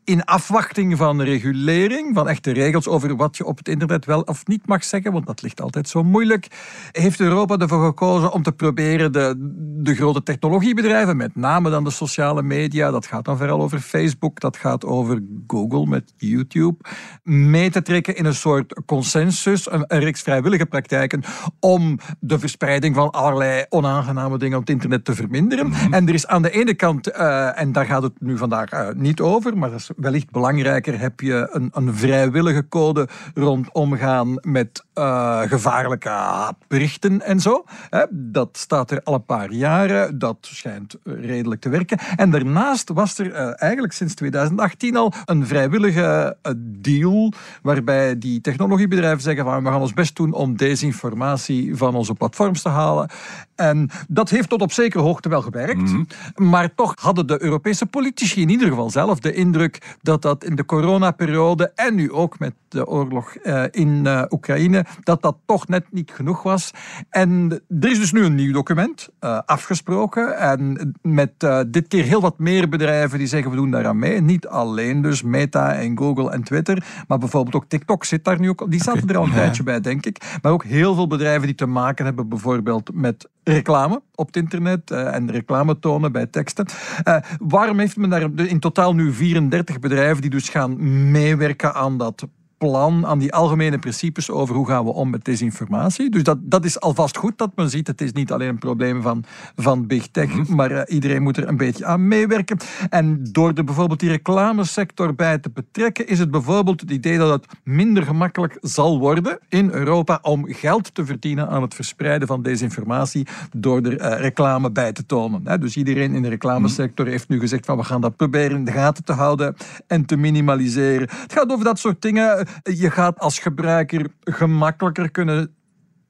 in 0.07 0.25
afwachting 0.25 0.97
van 0.97 1.23
regulering, 1.23 2.15
van 2.15 2.29
echte 2.29 2.53
regels 2.53 2.89
over 2.89 3.17
wat 3.17 3.37
je 3.37 3.45
op 3.45 3.59
het 3.59 3.69
internet 3.69 4.05
wel 4.05 4.21
of 4.21 4.47
niet 4.47 4.67
mag 4.67 4.85
zeggen, 4.85 5.13
want 5.13 5.27
dat 5.27 5.43
ligt 5.43 5.61
altijd 5.61 5.89
zo 5.89 6.03
moeilijk, 6.03 6.47
heeft 6.93 7.21
Europa 7.21 7.57
ervoor 7.57 7.85
gekozen 7.85 8.33
om 8.33 8.43
te 8.43 8.53
proberen 8.53 9.13
de, 9.13 9.35
de 9.83 9.95
grote 9.95 10.23
technologiebedrijven, 10.23 11.17
met 11.17 11.37
name 11.37 11.71
dan 11.71 11.85
de 11.85 11.91
sociale 11.91 12.43
media, 12.43 12.91
dat 12.91 13.07
gaat 13.07 13.25
dan 13.25 13.37
vooral 13.37 13.63
over 13.63 13.81
Facebook, 13.81 14.41
dat 14.41 14.57
gaat 14.57 14.85
over 14.85 15.23
Google 15.47 15.87
met 15.87 16.13
YouTube, 16.17 16.77
mee 17.23 17.71
te 17.71 17.83
trekken 17.83 18.17
in 18.17 18.25
een 18.25 18.35
soort 18.35 18.81
consensus, 18.87 19.71
een, 19.71 19.85
een 19.87 20.01
reeks 20.01 20.23
vrijwillige 20.23 20.67
praktijken, 20.67 21.23
om 21.61 21.99
de 22.21 22.39
verspreiding 22.39 22.95
van 22.95 23.11
allerlei 23.11 23.65
onaangename 23.69 24.39
dingen 24.39 24.59
op 24.59 24.63
het 24.63 24.71
internet 24.71 25.05
te 25.05 25.15
verminderen. 25.15 25.73
En 25.91 26.09
er 26.09 26.15
is 26.15 26.27
aan 26.27 26.43
de 26.43 26.51
ene 26.51 26.75
kant, 26.75 27.11
eh, 27.11 27.61
en 27.61 27.73
daar 27.73 27.87
gaat 27.87 28.03
het 28.03 28.21
nu 28.21 28.37
vandaag 28.39 28.71
eh, 28.71 28.89
niet 28.95 29.21
over, 29.21 29.59
maar 29.59 29.71
dat 29.71 29.79
is 29.79 29.91
wellicht 29.97 30.31
belangrijker 30.31 31.01
heb 31.01 31.21
je 31.21 31.49
een, 31.51 31.71
een 31.73 31.95
vrijwillige 31.95 32.69
code 32.69 33.09
rond 33.35 33.73
omgaan 33.73 34.39
met 34.41 34.85
uh, 34.95 35.41
gevaarlijke 35.41 36.53
berichten 36.69 37.23
en 37.23 37.41
zo. 37.41 37.65
Dat 38.11 38.49
staat 38.53 38.91
er 38.91 39.01
al 39.03 39.15
een 39.15 39.25
paar 39.25 39.53
jaren. 39.53 40.19
Dat 40.19 40.37
schijnt 40.41 40.97
redelijk 41.05 41.61
te 41.61 41.69
werken. 41.69 41.99
En 42.17 42.31
daarnaast 42.31 42.91
was 42.93 43.19
er 43.19 43.27
uh, 43.27 43.63
eigenlijk 43.63 43.93
sinds 43.93 44.15
2018 44.15 44.97
al 44.97 45.13
een 45.25 45.47
vrijwillige 45.47 46.37
uh, 46.43 46.53
deal 46.59 47.33
waarbij 47.63 48.19
die 48.19 48.41
technologiebedrijven 48.41 49.23
zeggen 49.23 49.45
van 49.45 49.65
we 49.65 49.71
gaan 49.71 49.81
ons 49.81 49.93
best 49.93 50.17
doen 50.17 50.33
om 50.33 50.57
desinformatie 50.57 51.77
van 51.77 51.95
onze 51.95 52.15
platforms 52.15 52.63
te 52.63 52.69
halen. 52.69 53.11
En 53.55 53.91
dat 54.09 54.31
heeft 54.31 54.49
tot 54.49 54.63
op 54.63 54.73
zekere 54.73 55.03
hoogte 55.03 55.29
wel 55.29 55.43
gewerkt. 55.43 55.93
Mhm. 55.93 56.05
Maar 56.35 56.75
toch 56.75 56.95
hadden 57.01 57.27
de 57.27 57.43
Europese 57.43 57.87
politici 57.87 58.41
in 58.41 58.49
ieder 58.49 58.69
geval 58.69 58.91
zelf 58.91 59.21
de 59.21 59.33
indruk 59.33 59.86
dat 60.03 60.23
dat 60.23 60.45
in 60.45 60.57
de 60.57 60.65
coronaperiode 60.65 61.73
en 61.75 61.95
nu 61.95 62.13
ook 62.13 62.39
met 62.39 62.55
de 62.69 62.87
oorlog 62.87 63.37
uh, 63.43 63.65
in 63.71 64.03
uh, 64.07 64.23
Oekraïne, 64.31 64.85
dat 65.03 65.23
dat 65.23 65.37
toch 65.47 65.69
net 65.69 65.85
niet 65.91 66.11
genoeg 66.11 66.43
was. 66.43 66.71
En 67.11 67.63
er 67.81 67.91
is 67.91 67.99
dus 67.99 68.13
nu 68.13 68.25
een 68.25 68.35
nieuw 68.35 68.53
document 68.53 69.09
uh, 69.21 69.39
afgesproken. 69.47 70.39
En 70.39 70.93
met 71.03 71.47
dit 71.69 71.89
keer 71.89 72.05
heel 72.05 72.21
wat 72.21 72.39
meer 72.39 72.69
bedrijven 72.69 73.19
die 73.19 73.27
zeggen 73.27 73.51
we 73.51 73.57
doen 73.57 73.71
daaraan 73.71 73.99
mee. 73.99 74.21
Niet 74.21 74.47
alleen 74.47 75.03
dus 75.03 75.23
Meta 75.23 75.75
en 75.75 75.99
Google 75.99 76.31
en 76.31 76.43
Twitter, 76.43 76.85
maar 77.09 77.19
bijvoorbeeld 77.19 77.55
ook 77.55 77.69
TikTok 77.69 78.05
zit 78.05 78.25
daar 78.25 78.41
nu 78.41 78.49
ook. 78.49 78.71
Die 78.71 78.83
zaten 78.83 79.09
er 79.09 79.17
al 79.17 79.25
een 79.25 79.33
tijdje 79.33 79.63
bij, 79.63 79.81
denk 79.81 80.07
ik. 80.07 80.39
Maar 80.43 80.53
ook 80.53 80.65
heel 80.65 80.95
veel 80.95 81.07
bedrijven 81.07 81.47
die 81.47 81.55
te 81.55 81.67
maken 81.67 82.05
hebben 82.05 82.29
bijvoorbeeld 82.29 82.91
met 82.95 83.29
reclame 83.49 84.03
op 84.15 84.27
het 84.27 84.37
internet 84.37 84.91
uh, 84.91 85.15
en 85.15 85.31
reclame 85.31 85.79
tonen 85.79 86.13
bij 86.13 86.27
teksten. 86.27 86.67
Uh, 87.05 87.17
waarom 87.39 87.79
heeft 87.79 87.97
men 87.97 88.11
daar 88.11 88.31
in 88.37 88.61
totaal 88.61 88.95
nu 88.95 89.13
34 89.13 89.79
bedrijven 89.79 90.21
die 90.21 90.31
dus 90.31 90.49
gaan 90.49 91.11
meewerken 91.11 91.75
aan 91.75 91.99
dat 91.99 92.27
plan, 92.59 93.07
aan 93.07 93.19
die 93.19 93.33
algemene 93.33 93.79
principes 93.79 94.31
over 94.31 94.55
hoe 94.55 94.67
gaan 94.67 94.85
we 94.85 94.93
om 94.93 95.11
met 95.11 95.25
desinformatie. 95.25 96.11
Dus 96.11 96.23
dat, 96.23 96.39
dat 96.41 96.65
is 96.65 96.81
alvast 96.81 97.17
goed 97.17 97.39
dat 97.39 97.51
men 97.55 97.71
ziet. 97.71 97.87
Het 97.87 98.01
is 98.01 98.13
niet 98.13 98.33
alleen 98.33 98.49
een 98.49 98.59
probleem 98.59 99.03
van, 99.03 99.25
van 99.57 99.87
big 99.87 100.09
tech, 100.09 100.35
mhm. 100.35 100.55
maar 100.55 100.73
uh, 100.73 100.81
iedereen 100.87 101.23
moet 101.23 101.37
er 101.37 101.49
een 101.49 101.57
beetje 101.57 101.85
aan 101.85 102.09
meewerken. 102.09 102.57
En 102.91 103.25
door 103.33 103.53
er 103.53 103.65
bijvoorbeeld 103.65 104.01
die 104.01 104.09
reclamesector 104.09 105.15
bij 105.15 105.39
te 105.39 105.51
betrekken, 105.51 106.07
is 106.07 106.19
het 106.19 106.31
bijvoorbeeld 106.31 106.81
het 106.81 106.91
idee 106.91 107.19
dat 107.19 107.31
het 107.31 107.47
minder 107.65 108.03
gemakkelijk 108.03 108.59
zal 108.61 108.99
worden 108.99 109.39
in 109.49 109.71
Europa 109.71 110.19
om 110.23 110.45
geld 110.53 110.95
te 110.95 111.05
verdienen 111.05 111.49
aan 111.49 111.63
het 111.63 111.75
verspreiden 111.75 112.29
van 112.29 112.43
desinformatie 112.43 113.27
door 113.57 113.83
er 113.83 114.01
uh, 114.01 114.21
reclame 114.21 114.71
bij 114.71 114.93
te 114.93 115.07
tonen. 115.07 115.61
Dus 115.61 115.77
iedereen 115.77 116.15
in 116.15 116.23
de 116.23 116.29
reclamesector 116.29 117.07
heeft 117.07 117.29
nu 117.29 117.39
gezegd 117.39 117.67
van 117.67 117.77
we 117.77 117.85
gaan 117.85 118.01
dat 118.01 118.17
proberen 118.17 118.57
in 118.57 118.65
de 118.65 118.73
gaten 118.73 119.05
te 119.05 119.13
houden 119.13 119.57
en 119.87 120.05
te 120.05 120.17
minimaliseren. 120.17 121.09
Het 121.11 121.33
gaat 121.33 121.53
over 121.53 121.65
dat 121.65 121.79
soort 121.79 122.03
dingen 122.03 122.46
je 122.63 122.91
gaat 122.91 123.19
als 123.19 123.39
gebruiker 123.39 124.07
gemakkelijker 124.21 125.11
kunnen 125.11 125.55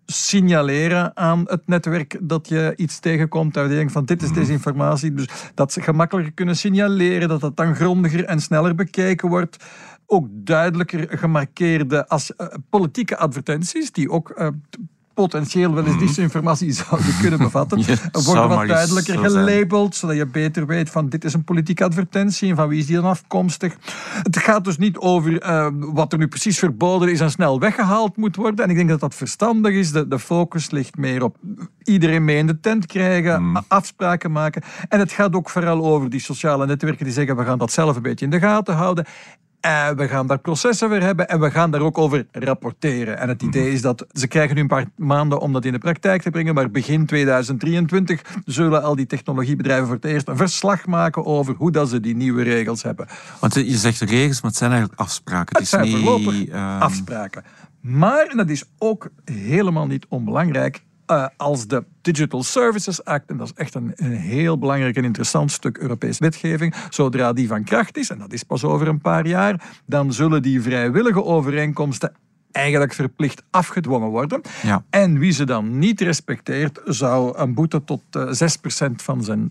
signaleren 0.06 1.16
aan 1.16 1.42
het 1.44 1.66
netwerk 1.66 2.18
dat 2.22 2.48
je 2.48 2.72
iets 2.76 2.98
tegenkomt. 2.98 3.54
Dat 3.54 3.68
je 3.68 3.76
denkt 3.76 3.92
van 3.92 4.04
dit 4.04 4.22
is 4.22 4.28
mhm. 4.28 4.38
desinformatie. 4.38 5.14
Dus 5.14 5.26
dat 5.54 5.72
ze 5.72 5.80
gemakkelijker 5.80 6.32
kunnen 6.32 6.56
signaleren, 6.56 7.28
dat 7.28 7.40
dat 7.40 7.56
dan 7.56 7.74
grondiger 7.74 8.24
en 8.24 8.40
sneller 8.40 8.74
bekeken 8.74 9.28
wordt. 9.28 9.64
Ook 10.06 10.26
duidelijker 10.30 11.18
gemarkeerde 11.18 12.08
als 12.08 12.32
uh, 12.36 12.46
politieke 12.70 13.16
advertenties, 13.16 13.92
die 13.92 14.10
ook 14.10 14.34
uh, 14.38 14.48
potentieel 15.16 15.74
wel 15.74 15.84
eens 15.84 15.94
mhm. 15.94 16.06
disinformatie 16.06 16.72
zouden 16.84 17.16
kunnen 17.20 17.38
bevatten, 17.38 17.78
worden 18.24 18.48
wat 18.48 18.66
duidelijker 18.66 19.18
gelabeld, 19.18 19.94
zodat 19.94 20.16
je 20.16 20.26
beter 20.26 20.66
weet 20.66 20.90
van 20.90 21.08
dit 21.08 21.24
is 21.24 21.34
een 21.34 21.44
politieke 21.44 21.84
advertentie 21.84 22.50
en 22.50 22.56
van 22.56 22.68
wie 22.68 22.78
is 22.78 22.86
die 22.86 22.96
dan 22.96 23.04
afkomstig. 23.04 23.76
Het 24.22 24.36
gaat 24.36 24.64
dus 24.64 24.78
niet 24.78 24.98
over 24.98 25.46
uh, 25.46 25.68
wat 25.72 26.12
er 26.12 26.18
nu 26.18 26.28
precies 26.28 26.58
verboden 26.58 27.10
is 27.10 27.20
en 27.20 27.30
snel 27.30 27.60
weggehaald 27.60 28.16
moet 28.16 28.36
worden. 28.36 28.64
En 28.64 28.70
ik 28.70 28.76
denk 28.76 28.88
dat 28.88 29.00
dat 29.00 29.14
verstandig 29.14 29.72
is. 29.72 29.92
De, 29.92 30.08
de 30.08 30.18
focus 30.18 30.70
ligt 30.70 30.96
meer 30.96 31.22
op 31.22 31.36
iedereen 31.82 32.24
mee 32.24 32.36
in 32.36 32.46
de 32.46 32.60
tent 32.60 32.86
krijgen, 32.86 33.50
mhm. 33.50 33.62
afspraken 33.68 34.32
maken. 34.32 34.62
En 34.88 34.98
het 34.98 35.12
gaat 35.12 35.34
ook 35.34 35.50
vooral 35.50 35.84
over 35.84 36.10
die 36.10 36.20
sociale 36.20 36.66
netwerken 36.66 37.04
die 37.04 37.14
zeggen 37.14 37.36
we 37.36 37.44
gaan 37.44 37.58
dat 37.58 37.72
zelf 37.72 37.96
een 37.96 38.02
beetje 38.02 38.24
in 38.24 38.30
de 38.30 38.38
gaten 38.38 38.74
houden. 38.74 39.06
Uh, 39.66 39.88
we 39.88 40.08
gaan 40.08 40.26
daar 40.26 40.38
processen 40.38 40.88
weer 40.88 41.02
hebben 41.02 41.28
en 41.28 41.40
we 41.40 41.50
gaan 41.50 41.70
daar 41.70 41.80
ook 41.80 41.98
over 41.98 42.26
rapporteren. 42.32 43.18
En 43.18 43.28
het 43.28 43.42
idee 43.42 43.62
mhm. 43.62 43.72
is 43.72 43.82
dat 43.82 44.06
ze 44.12 44.26
krijgen 44.26 44.54
nu 44.54 44.60
een 44.60 44.66
paar 44.66 44.86
maanden 44.96 45.40
om 45.40 45.52
dat 45.52 45.64
in 45.64 45.72
de 45.72 45.78
praktijk 45.78 46.22
te 46.22 46.30
brengen, 46.30 46.54
maar 46.54 46.70
begin 46.70 47.06
2023 47.06 48.22
zullen 48.44 48.82
al 48.82 48.96
die 48.96 49.06
technologiebedrijven 49.06 49.86
voor 49.86 49.94
het 49.94 50.04
eerst 50.04 50.28
een 50.28 50.36
verslag 50.36 50.86
maken 50.86 51.24
over 51.24 51.54
hoe 51.54 51.70
dat 51.70 51.88
ze 51.88 52.00
die 52.00 52.16
nieuwe 52.16 52.42
regels 52.42 52.82
hebben. 52.82 53.06
Want 53.40 53.54
je 53.54 53.76
zegt 53.76 54.00
regels, 54.00 54.40
maar 54.40 54.50
het 54.50 54.58
zijn 54.58 54.70
eigenlijk 54.70 55.00
afspraken. 55.00 55.48
Het, 55.48 55.58
het 55.58 55.68
zijn 55.68 56.04
niet, 56.04 56.48
uh... 56.48 56.80
afspraken. 56.80 57.44
Maar, 57.80 58.26
en 58.26 58.36
dat 58.36 58.48
is 58.48 58.64
ook 58.78 59.10
helemaal 59.24 59.86
niet 59.86 60.06
onbelangrijk, 60.08 60.82
uh, 61.10 61.26
als 61.36 61.66
de 61.66 61.84
Digital 62.00 62.42
Services 62.42 63.04
Act, 63.04 63.30
en 63.30 63.36
dat 63.36 63.46
is 63.46 63.52
echt 63.54 63.74
een, 63.74 63.92
een, 63.94 64.12
heel 64.12 64.58
belangrijk 64.58 64.96
en 64.96 65.04
interessant 65.04 65.52
stuk 65.52 65.78
Europese 65.78 66.22
wetgeving, 66.22 66.74
zodra 66.90 67.32
die 67.32 67.48
van 67.48 67.64
kracht 67.64 67.96
is, 67.96 68.10
en 68.10 68.18
dat 68.18 68.32
is 68.32 68.42
pas 68.42 68.64
over 68.64 68.88
een 68.88 69.00
paar 69.00 69.26
jaar, 69.26 69.80
dan 69.86 70.12
zullen 70.12 70.42
die 70.42 70.62
vrijwillige 70.62 71.24
overeenkomsten 71.24 72.12
eigenlijk 72.52 72.92
verplicht 72.92 73.42
afgedwongen 73.50 74.08
worden. 74.08 74.40
Ja. 74.62 74.84
En 74.90 75.18
wie 75.18 75.32
ze 75.32 75.44
dan 75.44 75.78
niet 75.78 76.00
respecteert, 76.00 76.80
zou 76.84 77.38
een 77.38 77.54
boete 77.54 77.84
tot 77.84 78.02
uh, 78.16 78.40
eh, 78.40 78.48
6% 78.90 78.94
van 78.96 79.24
zijn 79.24 79.50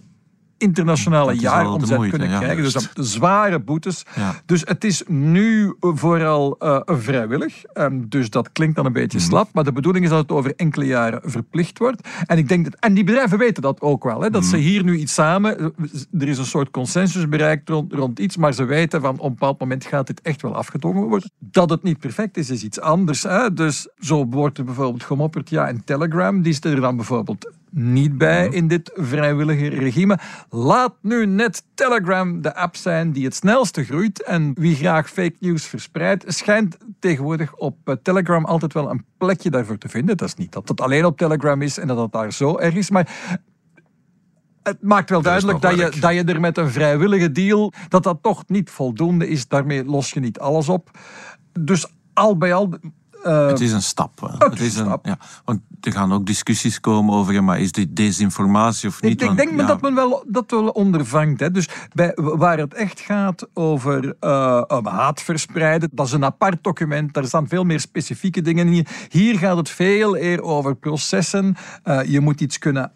internationale 0.57 1.33
jaaromzet 1.33 2.09
kunnen 2.09 2.37
krijgen. 2.37 2.63
Dus 2.63 2.73
dat 2.73 2.89
zware 2.93 3.59
boetes. 3.59 4.05
Dus 4.45 4.61
het 4.65 4.83
is 4.83 5.03
nu 5.07 5.75
vooral 5.79 6.55
uh, 6.59 6.79
vrijwillig. 6.85 7.63
Um, 7.73 8.09
dus 8.09 8.29
dat 8.29 8.51
klinkt 8.51 8.75
dan 8.75 8.85
een 8.85 8.93
beetje 8.93 9.17
mhm. 9.17 9.27
slap. 9.27 9.49
Maar 9.53 9.63
de 9.63 9.71
bedoeling 9.71 10.05
is 10.05 10.11
dat 10.11 10.21
het 10.21 10.31
over 10.31 10.53
enkele 10.55 10.85
jaren 10.85 11.21
verplicht 11.23 11.77
wordt. 11.77 12.07
En 12.25 12.37
ik 12.37 12.47
denk 12.47 12.63
dat, 12.63 12.75
en 12.79 12.93
die 12.93 13.03
bedrijven 13.03 13.37
weten 13.37 13.61
dat 13.61 13.81
ook 13.81 14.03
wel. 14.03 14.21
Hè, 14.21 14.29
dat 14.29 14.45
ze 14.45 14.55
mhm. 14.55 14.65
hier 14.65 14.83
nu 14.83 14.97
iets 14.97 15.13
samen. 15.13 15.73
Er 16.19 16.27
is 16.27 16.37
een 16.37 16.45
soort 16.45 16.71
consensus 16.71 17.29
bereikt 17.29 17.69
rond, 17.69 17.93
rond 17.93 18.19
iets. 18.19 18.37
Maar 18.37 18.53
ze 18.53 18.63
weten 18.63 19.01
van 19.01 19.19
op 19.19 19.23
een 19.25 19.29
bepaald 19.29 19.59
moment 19.59 19.85
gaat 19.85 20.07
dit 20.07 20.21
echt 20.21 20.41
wel 20.41 20.55
afgedwongen 20.55 21.03
worden. 21.03 21.31
Dat 21.39 21.69
het 21.69 21.83
niet 21.83 21.99
perfect 21.99 22.37
is, 22.37 22.49
is 22.49 22.63
iets 22.63 22.79
anders. 22.79 23.23
Hè. 23.23 23.53
Dus 23.53 23.87
zo 23.99 24.25
wordt 24.25 24.57
er 24.57 24.63
bijvoorbeeld 24.63 25.03
gemopperd. 25.03 25.49
Ja, 25.49 25.67
en 25.67 25.83
Telegram, 25.83 26.41
die 26.41 26.51
is 26.51 26.63
er 26.63 26.81
dan 26.81 26.95
bijvoorbeeld 26.95 27.53
niet 27.75 28.17
bij 28.17 28.47
in 28.47 28.67
dit 28.67 28.91
vrijwillige 28.93 29.67
regime. 29.67 30.19
Laat 30.49 30.93
nu 31.01 31.25
net 31.25 31.63
Telegram 31.73 32.41
de 32.41 32.55
app 32.55 32.75
zijn 32.75 33.12
die 33.12 33.25
het 33.25 33.36
snelste 33.36 33.84
groeit. 33.84 34.23
En 34.23 34.53
wie 34.55 34.75
graag 34.75 35.10
fake 35.10 35.36
news 35.39 35.65
verspreidt, 35.65 36.23
schijnt 36.27 36.77
tegenwoordig 36.99 37.55
op 37.55 37.77
eh, 37.84 37.95
Telegram 38.03 38.45
altijd 38.45 38.73
wel 38.73 38.89
een 38.89 39.05
plekje 39.17 39.49
daarvoor 39.49 39.77
te 39.77 39.89
vinden. 39.89 40.17
Dat 40.17 40.27
is 40.27 40.36
niet 40.36 40.51
dat 40.51 40.67
het 40.67 40.81
alleen 40.81 41.05
op 41.05 41.17
Telegram 41.17 41.62
is 41.62 41.77
en 41.77 41.88
dat 41.88 41.97
het 41.97 42.12
daar 42.12 42.34
zo 42.34 42.58
erg 42.58 42.75
is. 42.75 42.89
Maar 42.89 43.38
het 44.63 44.81
maakt 44.81 45.10
wel 45.10 45.21
duidelijk 45.21 45.62
dat, 45.62 45.75
je, 45.75 45.99
dat 45.99 46.13
je 46.13 46.23
er 46.23 46.39
met 46.39 46.58
een 46.58 46.69
vrijwillige 46.69 47.31
deal, 47.31 47.73
dat 47.89 48.03
dat 48.03 48.17
toch 48.21 48.43
niet 48.47 48.69
voldoende 48.69 49.27
is. 49.27 49.47
Daarmee 49.47 49.86
los 49.86 50.12
je 50.12 50.19
niet 50.19 50.39
alles 50.39 50.69
op. 50.69 50.89
Dus 51.60 51.88
al 52.13 52.38
bij 52.38 52.53
al 52.53 52.73
uh, 53.25 53.47
het 53.47 53.59
is 53.59 53.71
een 53.71 53.81
stap. 53.81 54.35
Het, 54.38 54.59
is 54.59 54.75
een, 54.75 54.99
Ja, 55.03 55.17
want 55.45 55.61
er 55.81 55.91
gaan 55.91 56.13
ook 56.13 56.25
discussies 56.25 56.79
komen 56.79 57.15
over, 57.15 57.43
maar 57.43 57.59
is 57.59 57.71
dit 57.71 57.95
desinformatie 57.95 58.89
of 58.89 59.01
niet? 59.01 59.21
Ik, 59.21 59.29
ik 59.29 59.38
denk 59.38 59.67
dat 59.67 59.81
men 59.81 59.95
wel, 59.95 60.23
dat 60.27 60.51
wel 60.51 60.67
ondervangt. 60.67 61.39
Hè. 61.39 61.51
Dus 61.51 61.69
bij, 61.93 62.11
waar 62.15 62.57
het 62.57 62.73
echt 62.73 62.99
gaat 62.99 63.47
over 63.53 64.15
uh, 64.21 64.61
haat 64.83 65.21
verspreiden, 65.21 65.89
dat 65.91 66.05
is 66.05 66.11
een 66.11 66.25
apart 66.25 66.63
document. 66.63 67.13
Daar 67.13 67.25
staan 67.25 67.47
veel 67.47 67.63
meer 67.63 67.79
specifieke 67.79 68.41
dingen 68.41 68.67
in. 68.67 68.85
Hier 69.09 69.38
gaat 69.38 69.57
het 69.57 69.69
veel 69.69 70.17
eer 70.17 70.41
over 70.41 70.75
processen. 70.75 71.55
Uh, 71.83 72.03
je 72.03 72.19
moet 72.19 72.41
iets 72.41 72.57
kunnen 72.57 72.91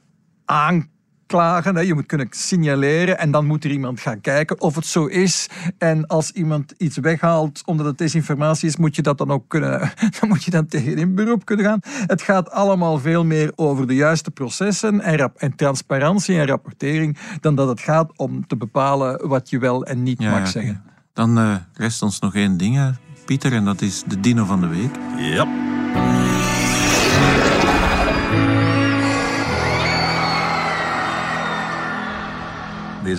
aankomen 0.46 0.98
klagen. 1.30 1.76
Hè. 1.76 1.82
Je 1.82 1.94
moet 1.94 2.06
kunnen 2.06 2.28
signaleren 2.30 3.18
en 3.18 3.32
dan 3.32 3.46
moet 3.46 3.64
er 3.64 3.72
iemand 3.72 4.00
gaan 4.00 4.22
kijken 4.22 4.62
of 4.62 4.76
het 4.76 4.86
zo 4.86 5.06
is. 5.06 5.50
En 5.78 6.08
als 6.08 6.32
iemand 6.32 6.74
iets 6.78 6.98
weghaalt 6.98 7.62
omdat 7.66 7.86
het 7.86 7.98
desinformatie 7.98 8.68
is, 8.68 8.78
moet 8.78 8.96
je 8.96 9.02
dat 9.02 9.18
dan 9.18 9.32
ook 9.32 9.44
kunnen. 9.48 9.92
Dan 10.20 10.30
moet 10.30 10.44
je 10.44 10.52
dan 10.52 10.68
tegen 10.68 10.98
in 10.98 11.16
beroep 11.16 11.46
kunnen 11.46 11.66
gaan. 11.66 11.80
Het 11.84 12.22
gaat 12.22 12.52
allemaal 12.52 13.00
veel 13.00 13.26
meer 13.26 13.52
over 13.56 13.88
de 13.88 13.96
juiste 13.96 14.32
processen 14.32 15.02
en, 15.02 15.32
en 15.36 15.56
transparantie 15.56 16.38
en 16.40 16.48
rapportering 16.48 17.18
dan 17.42 17.56
dat 17.56 17.68
het 17.68 17.80
gaat 17.80 18.12
om 18.16 18.48
te 18.48 18.58
bepalen 18.58 19.28
wat 19.28 19.50
je 19.50 19.60
wel 19.60 19.86
en 19.86 20.04
niet 20.04 20.20
mag 20.20 20.48
zeggen. 20.48 20.84
Dan 21.14 21.40
uh, 21.40 21.56
rest 21.74 22.02
ons 22.02 22.20
nog 22.20 22.36
één 22.36 22.58
ding, 22.58 22.96
Pieter, 23.26 23.54
en 23.54 23.66
dat 23.66 23.82
is 23.82 24.04
de 24.08 24.20
dino 24.20 24.46
van 24.46 24.62
de 24.62 24.68
week. 24.68 24.96
Ja. 25.18 25.48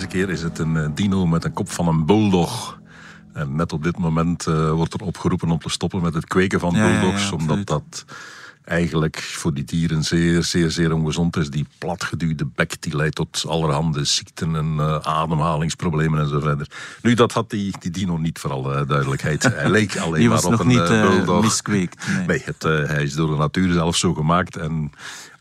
Deze 0.01 0.13
keer 0.13 0.29
is 0.29 0.41
het 0.41 0.59
een 0.59 0.77
eh, 0.77 0.89
dino 0.93 1.25
met 1.25 1.43
een 1.43 1.53
kop 1.53 1.69
van 1.69 1.87
een 1.87 2.05
bulldog. 2.05 2.79
En 3.33 3.55
net 3.55 3.73
op 3.73 3.83
dit 3.83 3.97
moment 3.97 4.47
uh, 4.47 4.71
wordt 4.71 4.93
er 4.93 5.01
opgeroepen 5.01 5.51
om 5.51 5.59
te 5.59 5.69
stoppen 5.69 6.01
met 6.01 6.13
het 6.13 6.25
kweken 6.25 6.59
van 6.59 6.73
bulldogs, 6.73 7.31
omdat 7.31 7.67
dat 7.67 8.05
eigenlijk 8.63 9.17
voor 9.19 9.53
die 9.53 9.63
dieren 9.63 10.03
zeer, 10.03 10.43
zeer, 10.43 10.71
zeer 10.71 10.93
ongezond 10.93 11.37
is. 11.37 11.49
Die 11.49 11.65
platgeduwde 11.77 12.45
bek 12.45 12.81
die 12.81 12.95
leidt 12.95 13.15
tot 13.15 13.45
allerhande 13.47 14.03
ziekten 14.03 14.55
en 14.55 14.75
uh, 14.77 14.97
ademhalingsproblemen 14.97 16.19
en 16.19 16.27
zo 16.27 16.39
verder. 16.39 16.67
Nu, 17.01 17.13
dat 17.13 17.31
had 17.31 17.49
die, 17.49 17.73
die 17.79 17.91
dino 17.91 18.17
niet, 18.17 18.39
voor 18.39 18.51
alle 18.51 18.85
duidelijkheid. 18.85 19.43
Hij 19.43 19.69
leek 19.79 19.97
alleen 19.97 20.29
maar 20.29 20.43
op 20.43 20.51
nog 20.51 20.59
een 20.59 20.67
niet, 20.67 20.77
uh, 20.77 21.01
bulldog. 21.01 21.41
miskweekt. 21.41 22.07
Nee. 22.07 22.25
Nee, 22.25 22.41
het, 22.45 22.63
hij 22.63 23.03
is 23.03 23.13
door 23.13 23.29
de 23.29 23.37
natuur 23.37 23.73
zelf 23.73 23.95
zo 23.95 24.13
gemaakt. 24.13 24.57
En 24.57 24.91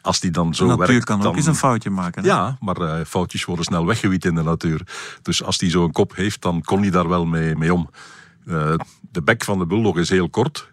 als 0.03 0.21
die 0.21 0.31
dan 0.31 0.55
zo 0.55 0.65
de 0.65 0.71
natuur 0.71 0.87
werkt, 0.87 1.05
kan 1.05 1.25
ook 1.25 1.37
eens 1.37 1.47
een 1.47 1.55
foutje 1.55 1.91
maken. 1.91 2.23
hè? 2.23 2.29
Ja, 2.29 2.57
maar 2.61 2.81
uh, 2.81 3.01
foutjes 3.07 3.45
worden 3.45 3.65
snel 3.65 3.87
weggewiet 3.87 4.25
in 4.25 4.35
de 4.35 4.43
natuur. 4.43 4.83
Dus 5.23 5.43
als 5.43 5.59
die 5.59 5.71
zo'n 5.71 5.93
kop 5.93 6.17
heeft, 6.17 6.43
dan 6.43 6.63
kon 6.63 6.81
hij 6.81 6.91
daar 6.91 7.09
wel 7.09 7.27
mee, 7.27 7.57
mee 7.57 7.75
om. 7.75 7.91
Uh, 8.45 8.75
de 9.13 9.23
bek 9.23 9.45
van 9.45 9.59
de 9.59 9.67
bulldog 9.67 9.99
is 9.99 10.09
heel 10.09 10.29
kort, 10.29 10.71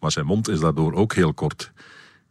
maar 0.00 0.12
zijn 0.12 0.26
mond 0.26 0.48
is 0.48 0.60
daardoor 0.60 0.92
ook 0.92 1.14
heel 1.14 1.34
kort. 1.34 1.72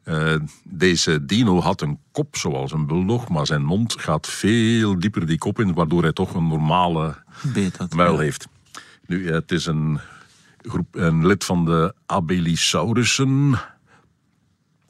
Uh, 0.04 0.36
deze 0.64 1.26
dino 1.26 1.62
had 1.62 1.82
een 1.82 2.00
kop 2.12 2.36
zoals 2.36 2.72
een 2.72 2.88
bulldog, 2.88 3.30
maar 3.30 3.46
zijn 3.46 3.64
mond 3.64 3.96
gaat 4.00 4.28
veel 4.28 5.00
dieper 5.00 5.26
die 5.26 5.38
kop 5.38 5.60
in, 5.60 5.74
waardoor 5.74 6.02
hij 6.02 6.14
toch 6.14 6.34
een 6.34 6.48
normale 6.48 7.16
Beet 7.54 7.78
had, 7.78 7.94
muil 7.94 8.18
heeft. 8.20 8.48
Nu, 9.06 9.32
het 9.32 9.52
is 9.52 9.66
een, 9.66 10.00
groep, 10.62 10.96
een 10.96 11.28
lid 11.28 11.44
van 11.44 11.66
de 11.66 11.94
Abelisaurussen. 12.06 13.60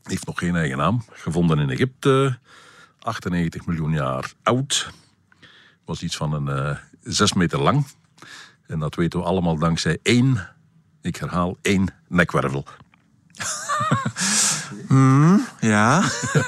Heeft 0.08 0.26
nog 0.26 0.40
geen 0.40 0.56
eigen 0.56 0.78
naam. 0.78 1.04
Gevonden 1.12 1.60
in 1.60 1.70
Egypte. 1.70 2.40
98 3.00 3.66
miljoen 3.66 3.92
jaar 3.92 4.32
oud. 4.44 4.92
Was 5.86 6.02
iets 6.02 6.18
van 6.18 6.34
een 6.34 6.68
uh, 6.68 6.78
6 7.04 7.34
meter 7.34 7.60
lang. 7.60 7.86
En 8.68 8.80
dat 8.80 8.96
weten 8.96 9.20
we 9.20 9.26
allemaal 9.26 9.58
dankzij 9.58 10.00
één, 10.04 10.50
ik 11.02 11.16
herhaal, 11.16 11.58
één 11.62 11.94
nekwervel. 12.08 12.66
Ja, 15.60 16.04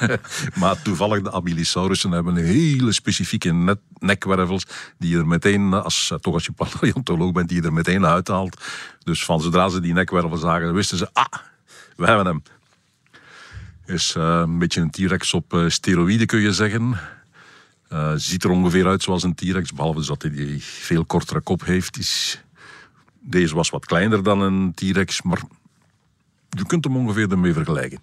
Maar 0.59 0.81
toevallig 0.81 1.21
de 1.21 1.31
Abilisaurussen 1.31 2.11
hebben 2.11 2.35
een 2.35 2.45
hele 2.45 2.91
specifieke 2.91 3.53
net, 3.53 3.79
nekwervels 3.97 4.65
die 4.97 5.09
je 5.09 5.17
er 5.17 5.27
meteen, 5.27 5.73
als, 5.73 6.13
toch 6.19 6.33
als 6.33 6.45
je 6.45 6.51
paleontoloog 6.51 7.31
bent, 7.31 7.49
die 7.49 7.61
je 7.61 7.67
er 7.67 7.73
meteen 7.73 8.05
uithaalt. 8.05 8.61
Dus 9.03 9.25
van 9.25 9.41
zodra 9.41 9.69
ze 9.69 9.79
die 9.79 9.93
nekwervel 9.93 10.37
zagen, 10.37 10.73
wisten 10.73 10.97
ze, 10.97 11.09
ah, 11.13 11.33
we 11.95 12.05
hebben 12.05 12.25
hem. 12.25 12.43
Is 13.89 14.15
uh, 14.17 14.39
een 14.39 14.59
beetje 14.59 14.81
een 14.81 14.89
T-Rex 14.89 15.33
op 15.33 15.53
uh, 15.53 15.69
steroïden 15.69 16.27
kun 16.27 16.39
je 16.39 16.53
zeggen. 16.53 16.99
Uh, 17.93 18.13
ziet 18.15 18.43
er 18.43 18.49
ongeveer 18.49 18.87
uit 18.87 19.03
zoals 19.03 19.23
een 19.23 19.35
T-Rex, 19.35 19.73
behalve 19.73 20.05
dat 20.05 20.21
hij 20.21 20.31
die 20.31 20.63
veel 20.63 21.05
kortere 21.05 21.41
kop 21.41 21.65
heeft. 21.65 21.97
Is, 21.97 22.43
deze 23.19 23.55
was 23.55 23.69
wat 23.69 23.85
kleiner 23.85 24.23
dan 24.23 24.41
een 24.41 24.73
T-Rex, 24.73 25.21
maar 25.21 25.41
je 26.49 26.65
kunt 26.65 26.83
hem 26.83 26.95
ongeveer 26.95 27.31
ermee 27.31 27.53
vergelijken. 27.53 27.99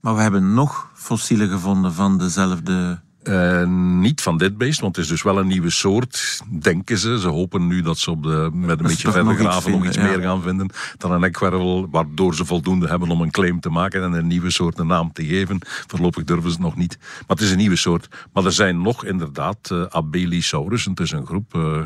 maar 0.00 0.14
we 0.14 0.20
hebben 0.20 0.54
nog 0.54 0.90
fossielen 0.94 1.48
gevonden 1.48 1.92
van 1.92 2.18
dezelfde... 2.18 3.00
Uh, 3.24 3.66
niet 4.00 4.20
van 4.20 4.38
dit 4.38 4.58
beest, 4.58 4.80
want 4.80 4.96
het 4.96 5.04
is 5.04 5.10
dus 5.10 5.22
wel 5.22 5.38
een 5.38 5.46
nieuwe 5.46 5.70
soort, 5.70 6.40
denken 6.60 6.98
ze. 6.98 7.18
Ze 7.18 7.28
hopen 7.28 7.66
nu 7.66 7.82
dat 7.82 7.98
ze 7.98 8.10
op 8.10 8.22
de, 8.22 8.50
met 8.52 8.78
een 8.80 8.86
beetje 8.92 9.10
verder 9.10 9.24
nog 9.24 9.32
iets 9.32 9.42
graven 9.42 9.70
nog 9.70 9.84
iets 9.84 9.96
ja. 9.96 10.02
meer 10.02 10.20
gaan 10.20 10.42
vinden 10.42 10.70
dan 10.98 11.12
een 11.12 11.20
nekwervel, 11.20 11.88
waardoor 11.90 12.34
ze 12.34 12.44
voldoende 12.44 12.88
hebben 12.88 13.10
om 13.10 13.20
een 13.20 13.30
claim 13.30 13.60
te 13.60 13.68
maken 13.68 14.02
en 14.02 14.12
een 14.12 14.26
nieuwe 14.26 14.50
soort 14.50 14.78
een 14.78 14.86
naam 14.86 15.12
te 15.12 15.24
geven. 15.24 15.58
Voorlopig 15.62 16.24
durven 16.24 16.50
ze 16.50 16.56
het 16.56 16.64
nog 16.64 16.76
niet. 16.76 16.98
Maar 17.00 17.36
het 17.36 17.40
is 17.40 17.50
een 17.50 17.56
nieuwe 17.56 17.76
soort. 17.76 18.08
Maar 18.32 18.44
er 18.44 18.52
zijn 18.52 18.82
nog 18.82 19.04
inderdaad 19.04 19.70
uh, 19.72 19.82
Abelisaurus. 19.88 20.84
Het 20.84 21.00
is 21.00 21.10
een 21.10 21.26
groep. 21.26 21.54
Uh, 21.54 21.82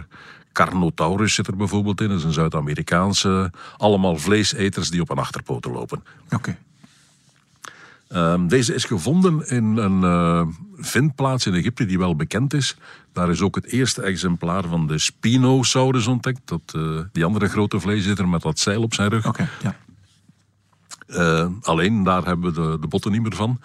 Carnotaurus 0.53 1.35
zit 1.35 1.47
er 1.47 1.57
bijvoorbeeld 1.57 2.01
in. 2.01 2.09
Dat 2.09 2.19
is 2.19 2.25
een 2.25 2.33
Zuid-Amerikaanse. 2.33 3.53
Allemaal 3.77 4.17
vleeseters 4.17 4.91
die 4.91 5.01
op 5.01 5.11
een 5.11 5.19
achterpoten 5.19 5.73
lopen. 5.73 6.03
Oké. 6.25 6.35
Okay. 6.35 6.59
Um, 8.09 8.49
deze 8.49 8.75
is 8.75 8.85
gevonden 8.85 9.49
in 9.49 9.77
een 9.77 10.03
uh, 10.03 10.47
vindplaats 10.77 11.47
in 11.47 11.55
Egypte 11.55 11.87
die 11.87 11.99
wel 11.99 12.17
bekend 12.17 12.53
is. 12.53 12.77
Daar 13.13 13.31
is 13.31 13.41
ook 13.41 13.55
het 13.55 13.67
eerste 13.67 14.03
exemplaar 14.03 14.65
van 14.65 14.87
de 14.87 14.99
Spinosaurus 14.99 16.07
ontdekt. 16.07 16.41
Dat, 16.45 16.73
uh, 16.77 17.01
die 17.13 17.25
andere 17.25 17.49
grote 17.49 17.81
vleeseter 17.81 18.29
met 18.29 18.43
dat 18.43 18.59
zeil 18.59 18.83
op 18.83 18.95
zijn 18.95 19.09
rug. 19.09 19.27
Okay, 19.27 19.49
ja. 19.63 19.77
Uh, 21.09 21.47
alleen 21.61 22.03
daar 22.03 22.25
hebben 22.25 22.55
we 22.55 22.61
de, 22.61 22.79
de, 22.81 22.87
botten 22.87 23.13
niet 23.13 23.23
meer 23.23 23.35
van. 23.35 23.61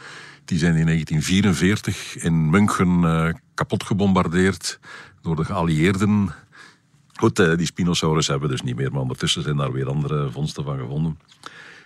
Die 0.46 0.58
zijn 0.58 0.76
in 0.76 0.86
1944 0.86 2.18
in 2.18 2.50
München 2.50 3.02
kapot 3.54 3.84
gebombardeerd 3.84 4.80
door 5.22 5.36
de 5.36 5.46
geallieerden. 5.46 6.34
Goed, 7.14 7.36
die 7.36 7.66
Spinosaurus 7.66 8.28
hebben 8.28 8.50
we 8.50 8.56
dus 8.56 8.64
niet 8.64 8.76
meer, 8.76 8.92
maar 8.92 9.02
ondertussen 9.02 9.44
zijn 9.44 9.58
daar 9.58 9.72
weer 9.72 9.90
andere 9.90 10.32
vondsten 10.32 10.64
van 10.64 10.78
gevonden. 10.78 11.20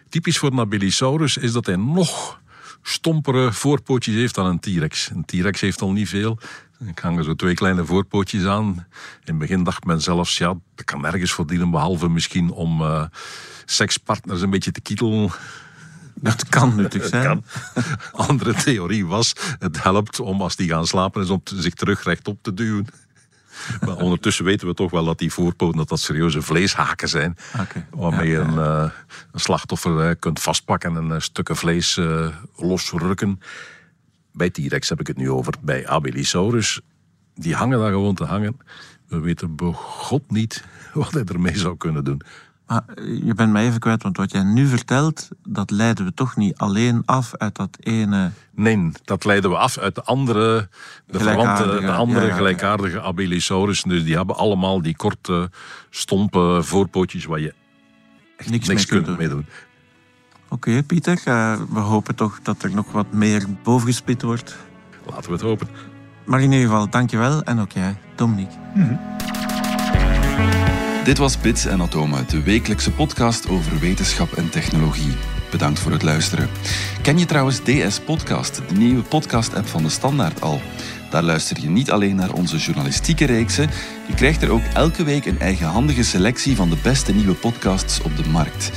Typisch 0.10 0.38
voor 0.38 0.52
een 0.52 0.60
Abilisaurus 0.60 1.38
is 1.38 1.52
dat 1.52 1.66
hij 1.66 1.76
nog 1.76 2.40
stompere 2.88 3.54
voorpootjes 3.54 4.16
heeft 4.16 4.36
dan 4.36 4.46
een 4.46 4.60
T-Rex. 4.60 5.10
Een 5.10 5.26
T-Rex 5.26 5.62
heeft 5.62 5.82
al 5.82 5.92
niet 5.92 6.10
veel. 6.10 6.40
Ik 6.88 7.00
hang 7.00 7.18
er 7.18 7.24
zo 7.24 7.36
twee 7.36 7.54
kleine 7.54 7.86
voorpootjes 7.86 8.46
aan. 8.46 8.68
In 8.68 8.86
het 9.24 9.38
begin 9.38 9.64
dacht 9.64 9.86
men 9.86 10.02
zelfs, 10.02 10.38
ja, 10.38 10.54
dat 10.76 10.86
kan 10.86 11.02
nergens 11.02 11.32
voor 11.32 11.48
dienen, 11.48 11.72
behalve 11.72 12.10
misschien 12.10 12.52
om 12.52 12.82
uh, 12.82 13.06
sekspartners 13.66 14.42
een 14.42 14.50
beetje 14.50 14.72
te 14.72 14.82
kietelen. 14.82 15.30
Dat 16.16 16.50
kan 16.50 16.76
natuurlijk 16.82 17.14
zijn. 17.14 17.26
Kan. 17.26 17.44
Andere 18.12 18.54
theorie 18.54 19.06
was, 19.06 19.34
het 19.60 19.84
helpt 19.84 20.20
om 20.20 20.42
als 20.42 20.56
die 20.56 20.70
gaan 20.70 20.88
slapen 20.88 21.24
is 21.24 21.30
om 21.30 21.42
zich 21.44 21.74
terug 21.74 22.04
rechtop 22.04 22.44
te 22.44 22.54
duwen. 22.54 22.88
Maar 23.86 23.96
ondertussen 23.96 24.46
weten 24.46 24.68
we 24.68 24.74
toch 24.74 24.92
wel 24.92 25.06
dat 25.06 25.20
die 25.20 25.32
voorpoten 25.34 25.78
dat 25.78 25.90
dat 25.90 26.00
serieuze 26.00 26.42
vleeshaken 26.42 27.10
zijn. 27.10 27.38
Okay. 27.62 27.86
Waarmee 27.90 28.28
je 28.28 28.34
ja, 28.34 28.42
ja. 28.42 28.48
een, 28.48 28.92
een, 29.32 29.40
slachtoffer 29.40 30.10
uh, 30.10 30.16
kunt 30.20 30.42
vastpakken 30.42 30.96
en 30.96 31.08
uh, 31.08 31.20
stukken 31.20 31.56
vlees 31.56 32.00
losrukken. 32.56 33.40
Bij 34.32 34.50
T-Rex 34.50 34.90
heb 34.90 35.00
ik 35.00 35.08
het 35.08 35.18
nu 35.18 35.30
over. 35.30 35.54
Bij 35.62 35.88
Abelisaurus, 35.88 36.82
die 37.34 37.56
hangen 37.56 37.80
daar 37.80 37.92
gewoon 37.92 38.16
te 38.16 38.24
hangen. 38.24 38.58
We 39.08 39.20
weten 39.20 39.56
begot 39.56 40.32
niet 40.32 40.64
wat 40.94 41.14
hij 41.14 41.24
ermee 41.24 41.58
zou 41.58 41.78
kunnen 41.78 42.04
doen. 42.04 42.22
Maar 42.68 42.84
je 43.24 43.34
bent 43.34 43.52
mij 43.52 43.66
even 43.66 43.80
kwijt, 43.80 44.04
want 44.04 44.18
wat 44.18 44.32
jij 44.32 44.44
nu 44.44 44.68
vertelt, 44.68 45.30
dat 45.44 45.72
leiden 45.72 46.06
we 46.06 46.14
toch 46.14 46.36
niet 46.36 46.58
alleen 46.58 47.02
af 47.06 47.36
uit 47.38 47.56
dat 47.56 47.78
ene. 47.80 48.32
Nee, 48.52 48.92
dat 49.04 49.26
leiden 49.26 49.50
we 49.50 49.58
af 49.58 49.78
uit 49.78 49.96
de 49.96 50.04
andere, 50.04 50.70
de 51.06 51.20
verwante, 51.20 51.80
de 51.80 51.92
andere 51.92 52.22
ja, 52.22 52.28
ja, 52.28 52.36
gelijkaardige 52.36 53.02
Abelisaurus. 53.02 53.84
Dus 53.84 54.04
die 54.04 54.16
hebben 54.16 54.36
allemaal 54.36 54.82
die 54.82 54.96
korte, 54.96 55.52
stompe 55.90 56.60
voorpootjes 56.62 57.26
waar 57.26 57.40
je 57.40 57.54
echt 58.38 58.50
niks, 58.50 58.68
niks 58.68 58.92
mee 58.92 59.02
kunt 59.02 59.18
mee 59.18 59.30
doen. 59.30 59.46
Oké, 60.50 60.70
okay, 60.70 60.84
Pieter, 60.84 61.22
uh, 61.28 61.60
we 61.70 61.80
hopen 61.80 62.16
toch 62.16 62.40
dat 62.44 62.64
er 62.64 62.72
nog 62.72 62.92
wat 62.92 63.12
meer 63.12 63.46
bovengespit 63.64 64.22
wordt. 64.22 64.56
Laten 65.06 65.26
we 65.26 65.32
het 65.32 65.42
hopen. 65.42 65.68
Maar 66.26 66.42
in 66.42 66.52
ieder 66.52 66.68
geval, 66.68 66.90
dankjewel. 66.90 67.44
En 67.44 67.60
ook 67.60 67.72
jij, 67.72 67.98
Dominique. 68.16 68.58
Mm 68.76 68.84
-hmm. 68.84 69.00
Dit 71.06 71.18
was 71.18 71.40
Bits 71.40 71.66
en 71.66 71.82
Atomen, 71.82 72.28
de 72.28 72.44
wekelijkse 72.44 72.92
podcast 72.92 73.50
over 73.50 73.80
wetenschap 73.80 74.32
en 74.32 74.50
technologie. 74.50 75.16
Bedankt 75.52 75.80
voor 75.80 75.92
het 75.92 76.04
luisteren. 76.04 76.50
Ken 77.02 77.18
je 77.18 77.26
trouwens 77.26 77.60
DS 77.60 78.00
Podcast, 78.00 78.62
de 78.68 78.76
nieuwe 78.76 79.02
podcast-app 79.02 79.68
van 79.68 79.84
de 79.84 79.90
Standaard 79.90 80.42
al? 80.42 80.62
Daar 81.10 81.24
luister 81.24 81.62
je 81.62 81.70
niet 81.70 81.92
alleen 81.92 82.16
naar 82.16 82.34
onze 82.34 82.58
journalistieke 82.58 83.26
reeksen, 83.26 83.70
je 84.08 84.14
krijgt 84.14 84.42
er 84.42 84.50
ook 84.50 84.64
elke 84.74 85.04
week 85.04 85.26
een 85.26 85.40
eigenhandige 85.40 86.04
selectie 86.04 86.56
van 86.56 86.70
de 86.70 86.78
beste 86.84 87.14
nieuwe 87.14 87.36
podcasts 87.36 88.02
op 88.02 88.18
de 88.18 88.30
markt. 88.30 88.72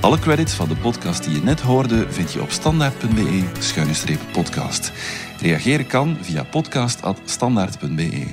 Alle 0.00 0.18
credits 0.18 0.52
van 0.52 0.68
de 0.68 0.76
podcast 0.76 1.24
die 1.24 1.34
je 1.34 1.42
net 1.42 1.60
hoorde 1.60 2.06
vind 2.10 2.32
je 2.32 2.42
op 2.42 2.50
standaard.be-podcast. 2.50 4.92
Reageren 5.40 5.86
kan 5.86 6.16
via 6.20 6.42
podcast.standaard.be. 6.42 8.26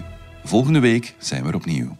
Volgende 0.43 0.79
week 0.79 1.15
zijn 1.17 1.43
we 1.43 1.49
er 1.49 1.55
opnieuw. 1.55 1.97